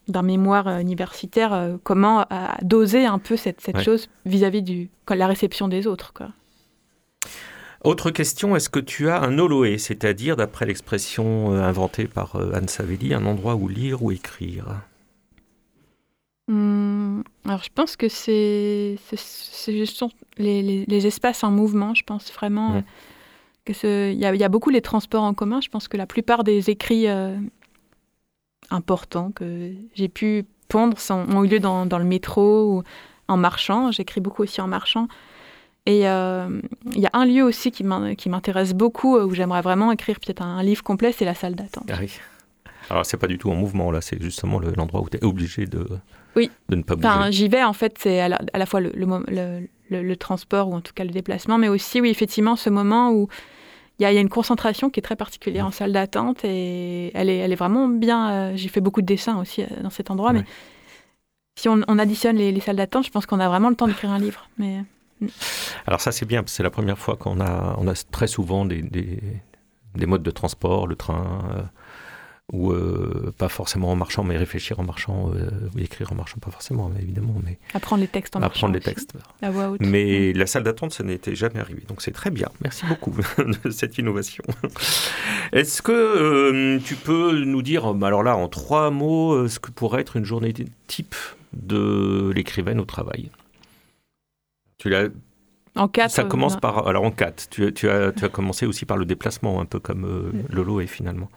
d'un 0.08 0.22
mémoire 0.22 0.68
euh, 0.68 0.78
universitaire 0.78 1.52
euh, 1.52 1.76
comment 1.82 2.24
doser 2.62 3.04
un 3.04 3.18
peu 3.18 3.36
cette, 3.36 3.60
cette 3.60 3.76
Ouais. 3.76 3.84
chose 3.84 4.08
vis-à-vis 4.24 4.88
quoi, 5.04 5.16
la 5.16 5.26
réception 5.26 5.68
des 5.68 5.86
autres 5.86 6.12
quoi. 6.14 6.28
Autre 7.84 8.10
question, 8.10 8.56
est-ce 8.56 8.68
que 8.70 8.80
tu 8.80 9.08
as 9.08 9.20
un 9.22 9.38
Oloé, 9.38 9.78
c'est-à-dire, 9.78 10.34
d'après 10.36 10.66
l'expression 10.66 11.54
euh, 11.54 11.62
inventée 11.62 12.06
par 12.08 12.34
euh, 12.36 12.50
Anne 12.52 12.66
Savelli, 12.66 13.14
un 13.14 13.24
endroit 13.24 13.54
où 13.54 13.68
lire 13.68 14.02
ou 14.02 14.10
écrire? 14.10 14.64
Hum, 16.48 17.22
alors 17.44 17.62
je 17.62 17.68
pense 17.74 17.96
que 17.96 18.08
c'est 18.08 18.96
c'est- 19.06 19.16
ce 19.18 19.84
sont 19.84 20.10
les, 20.38 20.62
les- 20.62 20.84
les 20.86 21.06
espaces 21.06 21.44
en 21.44 21.50
mouvement 21.50 21.92
je 21.94 22.04
pense 22.04 22.32
vraiment 22.32 22.70
Mm. 22.70 22.76
euh, 22.76 22.82
que 23.66 23.72
ce- 23.74 24.12
il 24.12 24.18
y, 24.18 24.24
a- 24.24 24.34
il 24.34 24.40
y 24.40 24.44
a 24.44 24.48
beaucoup 24.48 24.70
les 24.70 24.80
transports 24.80 25.24
en 25.24 25.34
commun 25.34 25.60
je 25.60 25.68
pense 25.68 25.88
que 25.88 25.96
la 25.98 26.06
plupart 26.06 26.44
des 26.44 26.70
écrits 26.70 27.06
euh, 27.08 27.36
importants 28.70 29.30
que 29.32 29.72
j'ai 29.94 30.08
pu 30.08 30.44
pondre 30.68 30.98
sont- 30.98 31.26
ont 31.34 31.44
eu 31.44 31.48
lieu 31.48 31.60
dans, 31.60 31.86
dans 31.86 31.98
le 31.98 32.04
métro 32.04 32.64
ou 32.78 32.82
en 33.28 33.36
marchant 33.36 33.90
j'écris 33.92 34.20
beaucoup 34.20 34.42
aussi 34.42 34.60
en 34.60 34.68
marchant 34.68 35.06
Et 35.86 36.06
euh, 36.06 36.60
il 36.94 37.00
y 37.00 37.06
a 37.06 37.10
un 37.14 37.24
lieu 37.24 37.42
aussi 37.42 37.70
qui 37.70 37.82
m'in- 37.82 38.14
qui 38.14 38.28
m'intéresse 38.28 38.74
beaucoup, 38.74 39.16
où 39.16 39.32
j'aimerais 39.34 39.62
vraiment 39.62 39.90
écrire 39.90 40.20
peut-être 40.20 40.42
un, 40.42 40.58
un 40.58 40.62
livre 40.62 40.82
complet, 40.82 41.12
c'est 41.12 41.24
la 41.24 41.34
salle 41.34 41.54
d'attente. 41.54 41.88
Ah 41.90 41.96
oui. 41.98 42.10
Alors, 42.90 43.04
c'est 43.06 43.16
pas 43.16 43.26
du 43.26 43.38
tout 43.38 43.50
en 43.50 43.54
mouvement, 43.54 43.90
là, 43.90 44.00
c'est 44.00 44.20
justement 44.22 44.58
le- 44.58 44.72
l'endroit 44.76 45.00
où 45.02 45.08
tu 45.08 45.16
es 45.18 45.24
obligé 45.24 45.66
de, 45.66 45.86
Oui. 46.36 46.50
de 46.68 46.76
ne 46.76 46.82
pas 46.82 46.94
bouger. 46.96 47.08
Enfin, 47.08 47.30
j'y 47.30 47.48
vais 47.48 47.62
en 47.62 47.72
fait, 47.72 47.96
c'est 47.98 48.20
à 48.20 48.28
la, 48.28 48.40
à 48.52 48.58
la 48.58 48.66
fois 48.66 48.80
le, 48.80 48.92
le, 49.90 50.16
transport 50.16 50.68
ou 50.68 50.74
en 50.74 50.80
tout 50.80 50.92
cas 50.94 51.04
le 51.04 51.10
déplacement, 51.10 51.58
mais 51.58 51.68
aussi, 51.68 52.00
oui, 52.00 52.08
effectivement, 52.10 52.56
ce 52.56 52.70
moment 52.70 53.10
où 53.12 53.28
il 53.98 54.04
y 54.04 54.06
a, 54.06 54.12
il 54.12 54.14
y 54.14 54.18
a 54.18 54.20
une 54.20 54.28
concentration 54.28 54.90
qui 54.90 55.00
est 55.00 55.02
très 55.02 55.16
particulière 55.16 55.66
en 55.66 55.70
salle 55.72 55.92
d'attente 55.92 56.44
et 56.44 57.10
elle 57.14 57.28
est, 57.28 57.38
elle 57.38 57.52
est 57.52 57.56
vraiment 57.56 57.88
bien. 57.88 58.30
euh, 58.30 58.52
J'ai 58.56 58.68
fait 58.68 58.80
beaucoup 58.80 59.00
de 59.02 59.06
dessins 59.06 59.38
aussi 59.40 59.62
euh, 59.62 59.66
dans 59.82 59.90
cet 59.90 60.10
endroit, 60.10 60.30
Ouais. 60.32 60.38
mais 60.40 60.44
si 61.58 61.68
on, 61.68 61.80
on 61.88 61.98
additionne 61.98 62.36
les, 62.36 62.52
les 62.52 62.60
salles 62.60 62.76
d'attente, 62.76 63.04
je 63.04 63.10
pense 63.10 63.26
qu'on 63.26 63.40
a 63.40 63.48
vraiment 63.48 63.68
le 63.70 63.74
temps 63.74 63.88
d'écrire 63.88 64.10
un 64.10 64.18
livre. 64.20 64.48
Mais 64.58 64.84
Alors 65.86 66.00
ça 66.00 66.12
c'est 66.12 66.26
bien, 66.26 66.44
c'est 66.46 66.62
la 66.62 66.70
première 66.70 66.98
fois 66.98 67.16
qu'on 67.16 67.40
a, 67.40 67.74
on 67.78 67.88
a 67.88 67.94
très 68.12 68.28
souvent 68.28 68.64
des, 68.64 68.82
des, 68.82 69.18
des 69.96 70.06
modes 70.06 70.22
de 70.22 70.30
transport, 70.30 70.86
le 70.86 70.94
train, 70.94 71.40
euh, 71.56 71.62
ou 72.52 72.72
euh, 72.72 73.32
pas 73.36 73.48
forcément 73.48 73.90
en 73.90 73.96
marchant, 73.96 74.24
mais 74.24 74.36
réfléchir 74.36 74.80
en 74.80 74.82
marchant, 74.82 75.30
euh, 75.34 75.50
ou 75.74 75.80
écrire 75.80 76.12
en 76.12 76.14
marchant, 76.14 76.38
pas 76.38 76.50
forcément, 76.50 76.88
mais 76.88 77.02
évidemment, 77.02 77.34
mais 77.44 77.58
apprendre 77.74 78.00
les 78.00 78.08
textes 78.08 78.36
en 78.36 78.42
apprendre 78.42 78.72
les 78.72 78.80
marchant 78.80 78.90
textes. 78.90 79.14
voix 79.42 79.70
haute. 79.70 79.80
Mais 79.80 80.32
la 80.32 80.46
salle 80.46 80.62
d'attente, 80.62 80.92
ça 80.92 81.04
n'était 81.04 81.34
jamais 81.34 81.60
arrivé, 81.60 81.82
donc 81.88 82.00
c'est 82.00 82.12
très 82.12 82.30
bien. 82.30 82.48
Merci 82.62 82.86
beaucoup 82.86 83.14
de 83.64 83.70
cette 83.70 83.98
innovation. 83.98 84.44
Est-ce 85.52 85.82
que 85.82 85.92
euh, 85.92 86.78
tu 86.82 86.94
peux 86.94 87.44
nous 87.44 87.60
dire, 87.60 87.92
euh, 87.92 88.00
alors 88.02 88.22
là, 88.22 88.34
en 88.34 88.48
trois 88.48 88.90
mots, 88.90 89.46
ce 89.46 89.58
que 89.58 89.70
pourrait 89.70 90.00
être 90.00 90.16
une 90.16 90.24
journée 90.24 90.54
type 90.86 91.16
de 91.52 92.32
l'écrivaine 92.34 92.80
au 92.80 92.86
travail? 92.86 93.30
Tu 94.78 94.88
l'as 94.88 95.08
En 95.74 95.88
quatre. 95.88 96.12
ça 96.12 96.24
commence 96.24 96.56
par. 96.56 96.86
Alors 96.86 97.02
en 97.04 97.10
4, 97.10 97.48
tu, 97.50 97.74
tu 97.74 97.90
as, 97.90 98.12
tu 98.12 98.24
as 98.24 98.28
commencé 98.28 98.64
aussi 98.64 98.86
par 98.86 98.96
le 98.96 99.04
déplacement, 99.04 99.60
un 99.60 99.66
peu 99.66 99.80
comme 99.80 100.04
euh. 100.04 100.32
Lolo 100.50 100.80
est 100.80 100.86
finalement. 100.86 101.28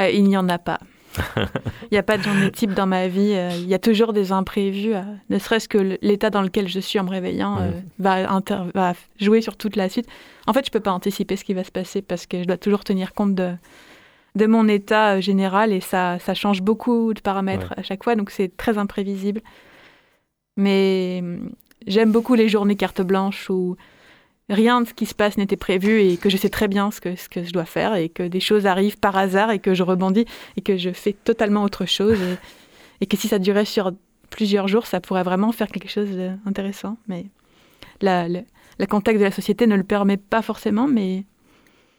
Euh, 0.00 0.10
il 0.10 0.24
n'y 0.24 0.36
en 0.36 0.48
a 0.48 0.58
pas. 0.58 0.80
Il 1.36 1.92
n'y 1.92 1.98
a 1.98 2.02
pas 2.02 2.16
de 2.16 2.22
journée 2.22 2.50
type 2.50 2.72
dans 2.72 2.86
ma 2.86 3.06
vie. 3.06 3.34
euh, 3.34 3.50
Il 3.54 3.68
y 3.68 3.74
a 3.74 3.78
toujours 3.78 4.14
des 4.14 4.32
imprévus. 4.32 4.94
euh, 4.94 5.02
ne 5.28 5.38
serait-ce 5.38 5.68
que 5.68 5.98
l'état 6.00 6.30
dans 6.30 6.40
lequel 6.40 6.68
je 6.68 6.80
suis 6.80 6.98
en 6.98 7.04
me 7.04 7.10
réveillant 7.10 7.58
va, 7.98 8.94
jouer 9.20 9.42
sur 9.42 9.56
toute 9.58 9.76
la 9.76 9.90
suite. 9.90 10.06
En 10.46 10.54
fait, 10.54 10.64
je 10.64 10.70
peux 10.70 10.80
pas 10.80 10.92
anticiper 10.92 11.36
ce 11.36 11.44
qui 11.44 11.52
va 11.52 11.64
se 11.64 11.70
passer 11.70 12.00
parce 12.00 12.26
que 12.26 12.40
je 12.42 12.46
dois 12.46 12.56
toujours 12.56 12.82
tenir 12.82 13.12
compte 13.12 13.34
de, 13.34 13.52
de 14.36 14.46
mon 14.46 14.66
état 14.68 15.20
général 15.20 15.70
et 15.72 15.80
ça, 15.80 16.18
ça 16.18 16.32
change 16.32 16.62
beaucoup 16.62 17.12
de 17.12 17.20
paramètres 17.20 17.74
à 17.76 17.82
chaque 17.82 18.02
fois. 18.02 18.14
Donc, 18.14 18.30
c'est 18.30 18.56
très 18.56 18.78
imprévisible. 18.78 19.42
Mais 20.56 21.20
hum, 21.22 21.50
j'aime 21.86 22.10
beaucoup 22.10 22.34
les 22.34 22.48
journées 22.48 22.76
carte 22.76 23.02
blanche 23.02 23.50
où 23.50 23.76
rien 24.48 24.80
de 24.80 24.88
ce 24.88 24.94
qui 24.94 25.06
se 25.06 25.14
passe 25.14 25.36
n'était 25.36 25.56
prévu 25.56 26.00
et 26.00 26.16
que 26.16 26.28
je 26.28 26.36
sais 26.36 26.48
très 26.48 26.68
bien 26.68 26.90
ce 26.90 27.00
que, 27.00 27.16
ce 27.16 27.28
que 27.28 27.42
je 27.42 27.52
dois 27.52 27.64
faire 27.64 27.94
et 27.94 28.08
que 28.08 28.22
des 28.22 28.40
choses 28.40 28.66
arrivent 28.66 28.98
par 28.98 29.16
hasard 29.16 29.50
et 29.50 29.58
que 29.58 29.74
je 29.74 29.82
rebondis 29.82 30.26
et 30.56 30.60
que 30.60 30.76
je 30.76 30.90
fais 30.90 31.12
totalement 31.12 31.62
autre 31.64 31.86
chose 31.86 32.18
et, 33.00 33.06
que 33.06 33.16
si 33.16 33.28
ça 33.28 33.38
durait 33.38 33.64
sur 33.64 33.92
plusieurs 34.30 34.68
jours, 34.68 34.86
ça 34.86 35.00
pourrait 35.00 35.22
vraiment 35.22 35.52
faire 35.52 35.68
quelque 35.68 35.88
chose 35.88 36.08
d'intéressant. 36.10 36.96
Mais 37.08 37.26
la, 38.00 38.28
le, 38.28 38.86
contexte 38.88 39.20
de 39.20 39.24
la 39.24 39.32
société 39.32 39.66
ne 39.66 39.76
le 39.76 39.82
permet 39.84 40.16
pas 40.16 40.42
forcément, 40.42 40.86
mais 40.86 41.24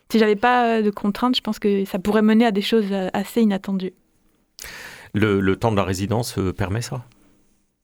si 0.10 0.20
j'avais 0.20 0.36
pas 0.36 0.82
de 0.82 0.90
contraintes, 0.90 1.36
je 1.36 1.42
pense 1.42 1.60
que 1.60 1.86
ça 1.86 2.00
pourrait 2.00 2.22
mener 2.22 2.46
à 2.46 2.52
des 2.52 2.62
choses 2.62 2.92
assez 3.14 3.42
inattendues. 3.42 3.94
Le, 5.14 5.40
le 5.40 5.56
temps 5.56 5.72
de 5.72 5.78
la 5.78 5.84
résidence 5.84 6.38
euh, 6.40 6.54
permet 6.54 6.82
ça, 6.82 7.06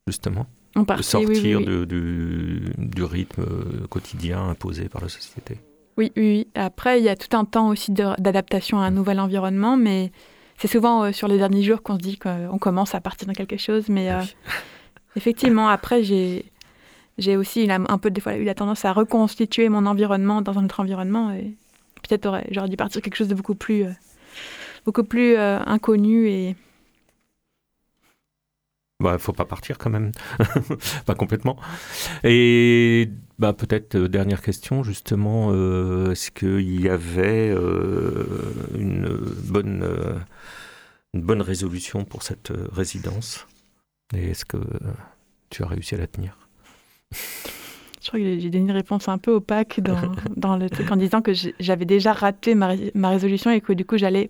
justement? 0.07 0.47
Partie, 0.85 1.03
sortir 1.03 1.29
oui, 1.29 1.55
oui, 1.55 1.65
de- 1.65 1.85
du, 1.85 2.61
du 2.77 3.03
rythme 3.03 3.41
euh, 3.41 3.87
quotidien 3.89 4.49
imposé 4.49 4.89
par 4.89 5.01
la 5.01 5.09
société. 5.09 5.57
Oui, 5.97 6.11
oui. 6.15 6.47
Après, 6.55 6.99
il 6.99 7.03
y 7.03 7.09
a 7.09 7.15
tout 7.15 7.35
un 7.35 7.43
temps 7.45 7.69
aussi 7.69 7.91
d'adaptation 7.91 8.79
à 8.79 8.83
un 8.85 8.91
nouvel 8.91 9.19
environnement, 9.19 9.75
mais 9.77 10.11
c'est 10.57 10.67
souvent 10.69 11.03
euh, 11.03 11.11
sur 11.11 11.27
les 11.27 11.37
derniers 11.37 11.63
jours 11.63 11.81
qu'on 11.81 11.95
se 11.95 11.99
dit 11.99 12.17
qu'on 12.17 12.57
commence 12.59 12.95
à 12.95 13.01
partir 13.01 13.27
dans 13.27 13.33
quelque 13.33 13.57
chose. 13.57 13.89
Mais 13.89 14.09
euh, 14.11 14.19
Oui. 14.21 14.33
effectivement, 15.17 15.67
après, 15.69 16.03
j'ai 16.03 16.45
j'ai 17.17 17.35
aussi 17.35 17.67
un 17.69 17.97
peu 17.97 18.11
des 18.11 18.21
fois 18.21 18.35
eu 18.37 18.45
la 18.45 18.53
tendance 18.55 18.85
à 18.85 18.93
reconstituer 18.93 19.67
mon 19.67 19.85
environnement 19.87 20.41
dans 20.41 20.57
un 20.57 20.63
autre 20.63 20.79
environnement. 20.79 21.31
Et 21.31 21.53
peut-être 22.07 22.27
aurais- 22.27 22.47
j'aurais 22.51 22.69
dû 22.69 22.77
partir 22.77 23.01
quelque 23.01 23.15
chose 23.17 23.27
de 23.27 23.35
beaucoup 23.35 23.55
plus, 23.55 23.83
euh, 23.83 23.89
beaucoup 24.85 25.03
plus 25.03 25.35
euh, 25.35 25.59
inconnu 25.65 26.29
et 26.29 26.55
Bah, 29.01 29.17
faut 29.17 29.31
pas 29.31 29.45
partir 29.45 29.77
quand 29.77 29.89
même, 29.89 30.11
pas 31.05 31.15
complètement. 31.15 31.55
Et 32.25 33.09
bah, 33.37 33.53
peut-être 33.53 33.95
euh, 33.95 34.09
dernière 34.09 34.41
question 34.41 34.83
justement, 34.83 35.51
euh, 35.53 36.11
est-ce 36.11 36.31
qu'il 36.31 36.81
y 36.81 36.89
avait 36.89 37.49
euh, 37.49 38.25
une 38.77 39.07
bonne 39.47 39.87
une 41.13 41.21
bonne 41.21 41.41
résolution 41.41 42.03
pour 42.03 42.23
cette 42.23 42.51
résidence? 42.73 43.47
Et 44.13 44.31
est-ce 44.31 44.43
que 44.43 44.57
tu 45.49 45.63
as 45.63 45.67
réussi 45.67 45.95
à 45.95 45.99
la 45.99 46.07
tenir? 46.07 46.37
Je 47.13 48.07
crois 48.09 48.19
que 48.19 48.37
j'ai 48.37 48.49
donné 48.49 48.65
une 48.65 48.71
réponse 48.71 49.07
un 49.07 49.17
peu 49.17 49.31
opaque 49.31 49.79
dans, 49.79 50.11
dans 50.35 50.57
le 50.57 50.69
truc 50.69 50.91
en 50.91 50.97
disant 50.97 51.21
que 51.21 51.31
j'avais 51.61 51.85
déjà 51.85 52.11
raté 52.11 52.53
ma, 52.53 52.73
ma 52.95 53.09
résolution 53.11 53.49
et 53.49 53.61
que 53.61 53.71
du 53.71 53.85
coup 53.85 53.97
j'allais 53.97 54.29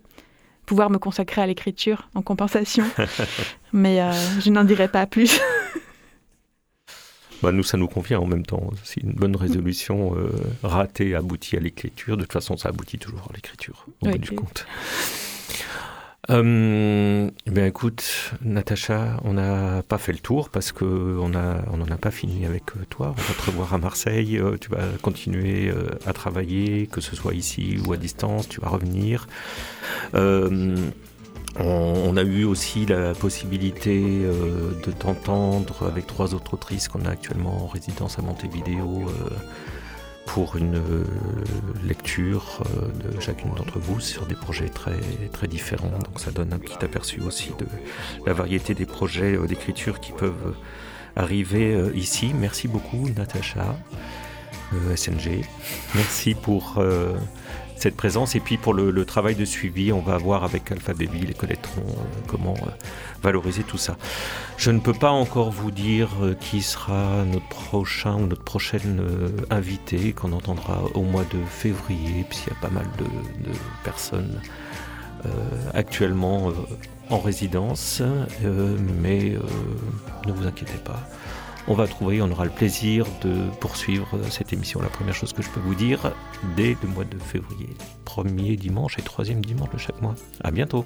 pouvoir 0.69 0.91
me 0.91 0.99
consacrer 0.99 1.41
à 1.41 1.47
l'écriture 1.47 2.09
en 2.13 2.21
compensation. 2.21 2.85
Mais 3.73 4.01
euh, 4.01 4.11
je 4.39 4.51
n'en 4.51 4.63
dirai 4.63 4.87
pas 4.87 5.07
plus. 5.07 5.41
bah, 7.41 7.51
Nous, 7.51 7.63
ça 7.63 7.75
nous 7.75 7.87
convient 7.87 8.19
en 8.19 8.27
même 8.27 8.45
temps. 8.45 8.69
Si 8.83 8.99
une 8.99 9.13
bonne 9.13 9.35
résolution 9.35 10.15
euh, 10.15 10.29
ratée 10.61 11.15
aboutit 11.15 11.57
à 11.57 11.59
l'écriture, 11.59 12.17
de 12.17 12.21
toute 12.21 12.33
façon, 12.33 12.55
ça 12.55 12.69
aboutit 12.69 12.99
toujours 12.99 13.25
à 13.31 13.33
l'écriture, 13.33 13.87
au 14.03 14.09
bout 14.09 14.17
du 14.19 14.29
compte. 14.29 14.67
Euh, 16.29 17.31
bien 17.47 17.65
écoute, 17.65 18.33
Natacha, 18.43 19.19
on 19.23 19.33
n'a 19.33 19.81
pas 19.81 19.97
fait 19.97 20.11
le 20.11 20.19
tour 20.19 20.49
parce 20.49 20.71
que 20.71 20.85
on 20.85 21.33
a, 21.33 21.63
on 21.71 21.77
n'en 21.77 21.89
a 21.89 21.97
pas 21.97 22.11
fini 22.11 22.45
avec 22.45 22.63
euh, 22.77 22.85
toi. 22.89 23.15
On 23.17 23.21
va 23.21 23.33
te 23.33 23.45
revoir 23.47 23.73
à 23.73 23.79
Marseille. 23.79 24.37
euh, 24.37 24.55
tu 24.61 24.69
vas 24.69 24.85
continuer 25.01 25.69
euh, 25.69 25.89
à 26.05 26.13
travailler, 26.13 26.85
que 26.85 27.01
ce 27.01 27.15
soit 27.15 27.33
ici 27.33 27.79
ou 27.87 27.93
à 27.93 27.97
distance. 27.97 28.47
Tu 28.47 28.61
vas 28.61 28.69
revenir. 28.69 29.27
On, 31.61 32.15
a 32.15 32.21
eu 32.21 32.43
aussi 32.43 32.85
la 32.85 33.13
possibilité 33.13 33.99
de 33.99 34.91
t'entendre 34.91 35.87
avec 35.87 36.07
trois 36.07 36.33
autres 36.33 36.53
autrices 36.53 36.87
qu'on 36.87 37.03
a 37.05 37.09
actuellement 37.09 37.63
en 37.63 37.67
résidence 37.67 38.19
à 38.19 38.21
Montevideo 38.21 39.11
pour 40.33 40.55
une 40.57 40.75
euh, 40.75 41.03
lecture 41.83 42.61
euh, 42.61 43.13
de 43.13 43.19
chacune 43.19 43.51
d'entre 43.55 43.79
vous 43.79 43.99
sur 43.99 44.27
des 44.27 44.35
projets 44.35 44.69
très, 44.69 44.99
très 45.33 45.47
différents. 45.47 45.89
Donc 45.89 46.19
ça 46.19 46.29
donne 46.29 46.53
un 46.53 46.59
petit 46.59 46.77
aperçu 46.85 47.19
aussi 47.21 47.51
de 47.57 47.65
la 48.27 48.33
variété 48.33 48.75
des 48.75 48.85
projets 48.85 49.35
euh, 49.35 49.47
d'écriture 49.47 49.99
qui 49.99 50.11
peuvent 50.11 50.55
arriver 51.15 51.75
ici. 51.95 52.31
Merci 52.39 52.67
beaucoup 52.67 53.09
Natacha, 53.09 53.75
SNG. 54.95 55.43
Merci 55.95 56.35
pour 56.35 56.81
cette 57.79 57.95
présence 57.95 58.35
et 58.35 58.39
puis 58.39 58.57
pour 58.57 58.73
le, 58.73 59.05
travail 59.05 59.35
de 59.35 59.45
suivi. 59.45 59.91
On 59.91 60.01
va 60.01 60.17
voir 60.17 60.43
avec 60.43 60.71
Alpha 60.71 60.93
Baby, 60.93 61.21
les 61.21 61.33
collectrons, 61.33 61.81
euh, 61.87 62.21
comment 62.27 62.53
euh, 62.53 62.71
valoriser 63.23 63.63
tout 63.63 63.77
ça. 63.77 63.97
Je 64.57 64.71
ne 64.71 64.79
peux 64.79 64.93
pas 64.93 65.11
encore 65.11 65.51
vous 65.51 65.71
dire 65.71 66.09
euh, 66.21 66.35
qui 66.35 66.61
sera 66.61 67.23
notre 67.25 67.47
prochain 67.47 68.15
ou 68.15 68.27
notre 68.27 68.43
prochaine 68.43 69.01
invité 69.49 70.13
qu'on 70.13 70.33
entendra 70.33 70.83
au 70.93 71.03
mois 71.03 71.23
de 71.23 71.39
février, 71.45 72.25
puisqu'il 72.27 72.49
y 72.49 72.57
a 72.57 72.61
pas 72.61 72.69
mal 72.69 72.87
de, 72.97 73.05
personnes 73.83 74.41
actuellement 75.73 76.53
en 77.09 77.19
résidence. 77.19 78.01
Mais 79.01 79.37
ne 80.25 80.31
vous 80.31 80.47
inquiétez 80.47 80.77
pas. 80.77 81.01
On 81.71 81.75
va 81.75 81.87
trouver, 81.87 82.19
on 82.19 82.31
aura 82.31 82.45
le 82.45 82.49
plaisir 82.49 83.05
de 83.21 83.47
poursuivre 83.59 84.07
cette 84.31 84.51
émission. 84.53 84.81
La 84.81 84.89
première 84.89 85.13
chose 85.13 85.33
que 85.33 85.43
je 85.43 85.49
peux 85.49 85.59
vous 85.59 85.75
dire, 85.75 86.11
dès 86.57 86.75
le 86.81 86.89
mois 86.89 87.05
de 87.05 87.19
février, 87.19 87.69
premier 88.05 88.55
dimanche 88.55 88.97
et 88.97 89.03
troisième 89.03 89.45
dimanche 89.45 89.69
de 89.69 89.77
chaque 89.77 90.01
mois. 90.01 90.15
À 90.43 90.49
bientôt. 90.49 90.83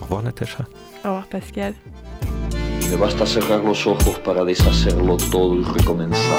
Au 0.00 0.04
revoir 0.04 0.22
Natacha. 0.22 0.64
Au 1.04 1.08
revoir 1.08 1.26
Pascal. 1.26 1.74
Me 2.88 2.96
basta 2.96 3.26
cerrar 3.26 3.64
los 3.64 3.84
ojos 3.84 4.20
para 4.24 4.44
deshacerlo 4.44 5.16
todo 5.16 5.56
y 5.56 5.64
recomenzar. 5.64 6.38